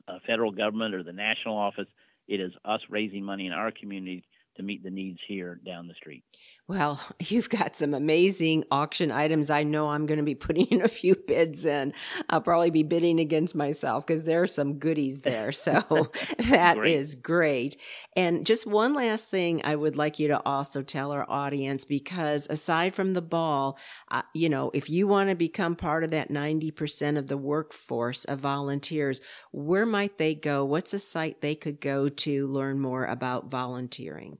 uh, 0.06 0.18
federal 0.26 0.52
government 0.52 0.94
or 0.94 1.02
the 1.02 1.12
national 1.12 1.56
office. 1.56 1.88
It 2.28 2.40
is 2.40 2.52
us 2.64 2.80
raising 2.90 3.24
money 3.24 3.46
in 3.46 3.52
our 3.52 3.70
community 3.70 4.24
to 4.56 4.62
meet 4.62 4.82
the 4.82 4.90
needs 4.90 5.18
here 5.26 5.60
down 5.64 5.88
the 5.88 5.94
street. 5.94 6.22
Well, 6.66 7.00
you've 7.20 7.50
got 7.50 7.76
some 7.76 7.94
amazing 7.94 8.64
auction 8.70 9.10
items. 9.10 9.50
I 9.50 9.64
know 9.64 9.88
I'm 9.88 10.06
going 10.06 10.18
to 10.18 10.24
be 10.24 10.34
putting 10.44 10.66
in 10.66 10.82
a 10.82 10.88
few 10.88 11.14
bids 11.14 11.64
in. 11.64 11.92
I'll 12.30 12.40
probably 12.40 12.70
be 12.70 12.82
bidding 12.82 13.18
against 13.20 13.54
myself 13.54 14.06
because 14.06 14.24
there 14.24 14.42
are 14.42 14.46
some 14.46 14.78
goodies 14.78 15.20
there. 15.20 15.52
So 15.52 16.10
that 16.38 16.76
great. 16.76 16.94
is 16.94 17.14
great. 17.14 17.76
And 18.16 18.46
just 18.46 18.66
one 18.66 18.94
last 18.94 19.28
thing 19.30 19.60
I 19.64 19.76
would 19.76 19.96
like 19.96 20.18
you 20.18 20.28
to 20.28 20.42
also 20.46 20.82
tell 20.82 21.12
our 21.12 21.28
audience 21.28 21.84
because 21.84 22.46
aside 22.48 22.94
from 22.94 23.14
the 23.14 23.22
ball, 23.22 23.78
uh, 24.10 24.22
you 24.34 24.48
know, 24.48 24.70
if 24.74 24.88
you 24.88 25.06
want 25.06 25.30
to 25.30 25.36
become 25.36 25.76
part 25.76 26.04
of 26.04 26.10
that 26.10 26.30
90% 26.30 27.18
of 27.18 27.26
the 27.26 27.36
workforce 27.36 28.24
of 28.24 28.40
volunteers, 28.40 29.20
where 29.52 29.86
might 29.86 30.18
they 30.18 30.34
go? 30.34 30.64
What's 30.64 30.94
a 30.94 30.98
site 30.98 31.40
they 31.40 31.54
could 31.54 31.80
go 31.80 32.08
to 32.08 32.46
learn 32.46 32.80
more 32.80 33.04
about 33.04 33.50
volunteering? 33.50 34.38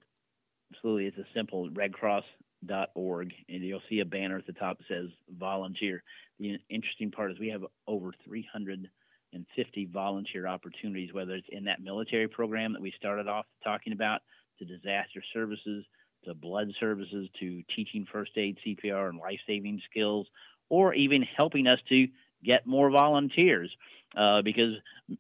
Absolutely. 0.75 1.07
It's 1.07 1.19
a 1.19 1.27
simple 1.35 1.69
redcross.org, 1.71 3.33
and 3.49 3.63
you'll 3.63 3.83
see 3.89 4.01
a 4.01 4.05
banner 4.05 4.39
at 4.39 4.47
the 4.47 4.53
top 4.53 4.79
that 4.79 4.87
says 4.89 5.11
volunteer. 5.39 6.03
The 6.39 6.59
interesting 6.69 7.11
part 7.11 7.31
is 7.31 7.39
we 7.39 7.49
have 7.49 7.65
over 7.87 8.13
350 8.25 9.89
volunteer 9.93 10.47
opportunities, 10.47 11.13
whether 11.13 11.35
it's 11.35 11.47
in 11.51 11.65
that 11.65 11.83
military 11.83 12.29
program 12.29 12.73
that 12.73 12.83
we 12.83 12.93
started 12.97 13.29
off 13.29 13.47
talking 13.63 13.93
about, 13.93 14.23
to 14.59 14.65
disaster 14.65 15.23
services, 15.33 15.85
to 16.25 16.35
blood 16.35 16.73
services, 16.81 17.29
to 17.41 17.63
teaching 17.75 18.07
first 18.11 18.33
aid, 18.37 18.59
CPR, 18.67 19.11
and 19.11 19.19
life 19.19 19.41
saving 19.47 19.81
skills, 19.91 20.27
or 20.69 20.95
even 20.95 21.23
helping 21.37 21.67
us 21.67 21.79
to 21.89 22.07
get 22.45 22.67
more 22.67 22.91
volunteers. 22.91 23.71
Uh, 24.17 24.43
because 24.43 24.75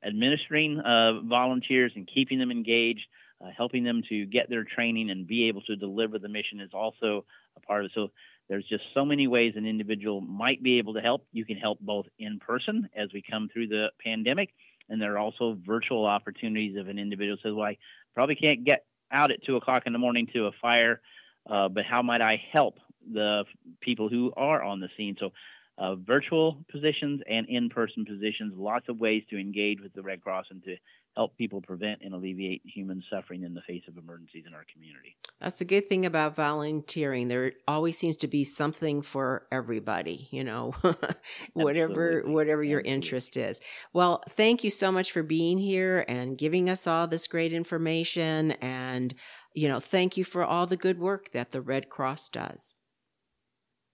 administering 0.06 0.78
uh, 0.78 1.20
volunteers 1.22 1.90
and 1.96 2.08
keeping 2.14 2.38
them 2.38 2.52
engaged 2.52 3.04
uh, 3.40 3.48
helping 3.56 3.84
them 3.84 4.02
to 4.08 4.26
get 4.26 4.48
their 4.48 4.64
training 4.64 5.10
and 5.10 5.26
be 5.26 5.48
able 5.48 5.62
to 5.62 5.76
deliver 5.76 6.18
the 6.18 6.28
mission 6.28 6.60
is 6.60 6.70
also 6.72 7.24
a 7.56 7.60
part 7.60 7.84
of 7.84 7.86
it. 7.86 7.92
So 7.94 8.10
there's 8.48 8.66
just 8.66 8.84
so 8.92 9.04
many 9.04 9.26
ways 9.26 9.54
an 9.56 9.66
individual 9.66 10.20
might 10.20 10.62
be 10.62 10.78
able 10.78 10.94
to 10.94 11.00
help. 11.00 11.26
You 11.32 11.44
can 11.44 11.56
help 11.56 11.80
both 11.80 12.06
in 12.18 12.38
person 12.38 12.88
as 12.94 13.08
we 13.12 13.22
come 13.22 13.48
through 13.52 13.68
the 13.68 13.88
pandemic, 14.02 14.50
and 14.88 15.00
there 15.00 15.14
are 15.14 15.18
also 15.18 15.56
virtual 15.64 16.04
opportunities 16.04 16.76
if 16.76 16.86
an 16.88 16.98
individual 16.98 17.38
says, 17.42 17.54
"Well, 17.54 17.66
I 17.66 17.78
probably 18.14 18.34
can't 18.34 18.64
get 18.64 18.84
out 19.10 19.30
at 19.30 19.42
two 19.44 19.56
o'clock 19.56 19.84
in 19.86 19.92
the 19.92 19.98
morning 19.98 20.26
to 20.34 20.46
a 20.46 20.52
fire, 20.52 21.00
uh, 21.48 21.68
but 21.68 21.84
how 21.84 22.02
might 22.02 22.20
I 22.20 22.36
help 22.52 22.78
the 23.10 23.44
people 23.80 24.08
who 24.08 24.32
are 24.36 24.62
on 24.62 24.80
the 24.80 24.90
scene?" 24.96 25.16
So 25.18 25.32
uh, 25.78 25.96
virtual 25.96 26.64
positions 26.70 27.22
and 27.28 27.48
in-person 27.48 28.04
positions, 28.04 28.54
lots 28.56 28.88
of 28.88 29.00
ways 29.00 29.24
to 29.30 29.38
engage 29.38 29.80
with 29.80 29.92
the 29.92 30.02
Red 30.02 30.20
Cross 30.20 30.46
and 30.50 30.62
to 30.64 30.76
help 31.16 31.36
people 31.36 31.60
prevent 31.60 32.00
and 32.02 32.12
alleviate 32.12 32.62
human 32.64 33.02
suffering 33.10 33.44
in 33.44 33.54
the 33.54 33.60
face 33.62 33.82
of 33.88 33.96
emergencies 33.96 34.44
in 34.46 34.54
our 34.54 34.64
community. 34.72 35.16
That's 35.40 35.58
the 35.58 35.64
good 35.64 35.88
thing 35.88 36.04
about 36.04 36.34
volunteering. 36.34 37.28
There 37.28 37.52
always 37.68 37.96
seems 37.96 38.16
to 38.18 38.26
be 38.26 38.44
something 38.44 39.02
for 39.02 39.46
everybody, 39.52 40.28
you 40.30 40.42
know, 40.42 40.74
whatever 41.52 42.18
Absolutely. 42.18 42.32
whatever 42.32 42.64
your 42.64 42.80
Absolutely. 42.80 42.92
interest 42.92 43.36
is. 43.36 43.60
Well, 43.92 44.22
thank 44.30 44.64
you 44.64 44.70
so 44.70 44.90
much 44.90 45.12
for 45.12 45.22
being 45.22 45.58
here 45.58 46.04
and 46.08 46.36
giving 46.36 46.68
us 46.68 46.86
all 46.86 47.06
this 47.06 47.26
great 47.28 47.52
information 47.52 48.52
and 48.52 49.14
you 49.54 49.68
know, 49.68 49.78
thank 49.78 50.16
you 50.16 50.24
for 50.24 50.44
all 50.44 50.66
the 50.66 50.76
good 50.76 50.98
work 50.98 51.30
that 51.32 51.52
the 51.52 51.60
Red 51.60 51.88
Cross 51.88 52.30
does. 52.30 52.74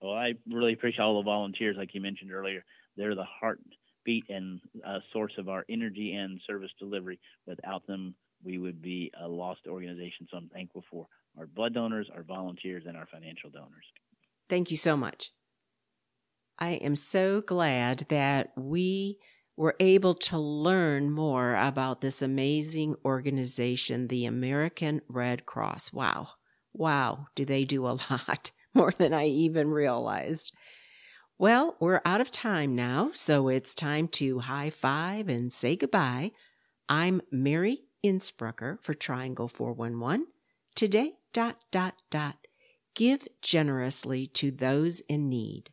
Well, 0.01 0.13
I 0.13 0.33
really 0.49 0.73
appreciate 0.73 1.03
all 1.03 1.21
the 1.21 1.25
volunteers 1.25 1.75
like 1.77 1.93
you 1.93 2.01
mentioned 2.01 2.31
earlier. 2.31 2.65
They're 2.97 3.13
the 3.13 3.23
heart 3.23 3.59
beat 4.03 4.25
and 4.29 4.59
a 4.85 4.99
source 5.13 5.33
of 5.37 5.49
our 5.49 5.65
energy 5.69 6.13
and 6.13 6.39
service 6.47 6.71
delivery. 6.79 7.19
Without 7.45 7.85
them, 7.87 8.15
we 8.43 8.57
would 8.57 8.81
be 8.81 9.11
a 9.21 9.27
lost 9.27 9.61
organization. 9.67 10.27
So 10.29 10.37
I'm 10.37 10.49
thankful 10.49 10.83
for 10.89 11.07
our 11.37 11.47
blood 11.47 11.73
donors, 11.73 12.09
our 12.13 12.23
volunteers, 12.23 12.83
and 12.87 12.97
our 12.97 13.07
financial 13.11 13.49
donors. 13.49 13.85
Thank 14.49 14.71
you 14.71 14.77
so 14.77 14.97
much. 14.97 15.31
I 16.59 16.71
am 16.71 16.95
so 16.95 17.41
glad 17.41 18.05
that 18.09 18.51
we 18.55 19.19
were 19.57 19.75
able 19.79 20.15
to 20.15 20.37
learn 20.37 21.11
more 21.11 21.55
about 21.55 22.01
this 22.01 22.21
amazing 22.21 22.95
organization, 23.05 24.07
the 24.07 24.25
American 24.25 25.01
Red 25.07 25.45
Cross. 25.45 25.93
Wow. 25.93 26.29
Wow. 26.73 27.27
Do 27.35 27.45
they 27.45 27.65
do 27.65 27.85
a 27.85 27.97
lot? 28.09 28.51
more 28.73 28.93
than 28.97 29.13
I 29.13 29.25
even 29.27 29.69
realized. 29.69 30.53
Well, 31.41 31.75
we're 31.79 32.03
out 32.05 32.21
of 32.21 32.29
time 32.29 32.75
now, 32.75 33.09
so 33.13 33.47
it's 33.47 33.73
time 33.73 34.07
to 34.09 34.41
high 34.41 34.69
five 34.69 35.27
and 35.27 35.51
say 35.51 35.75
goodbye. 35.75 36.33
I'm 36.87 37.23
Mary 37.31 37.79
Innsbrucker 38.05 38.79
for 38.79 38.93
Triangle 38.93 39.47
411. 39.47 40.27
Today, 40.75 41.13
dot, 41.33 41.57
dot, 41.71 42.03
dot. 42.11 42.45
Give 42.93 43.27
generously 43.41 44.27
to 44.27 44.51
those 44.51 44.99
in 45.09 45.29
need. 45.29 45.71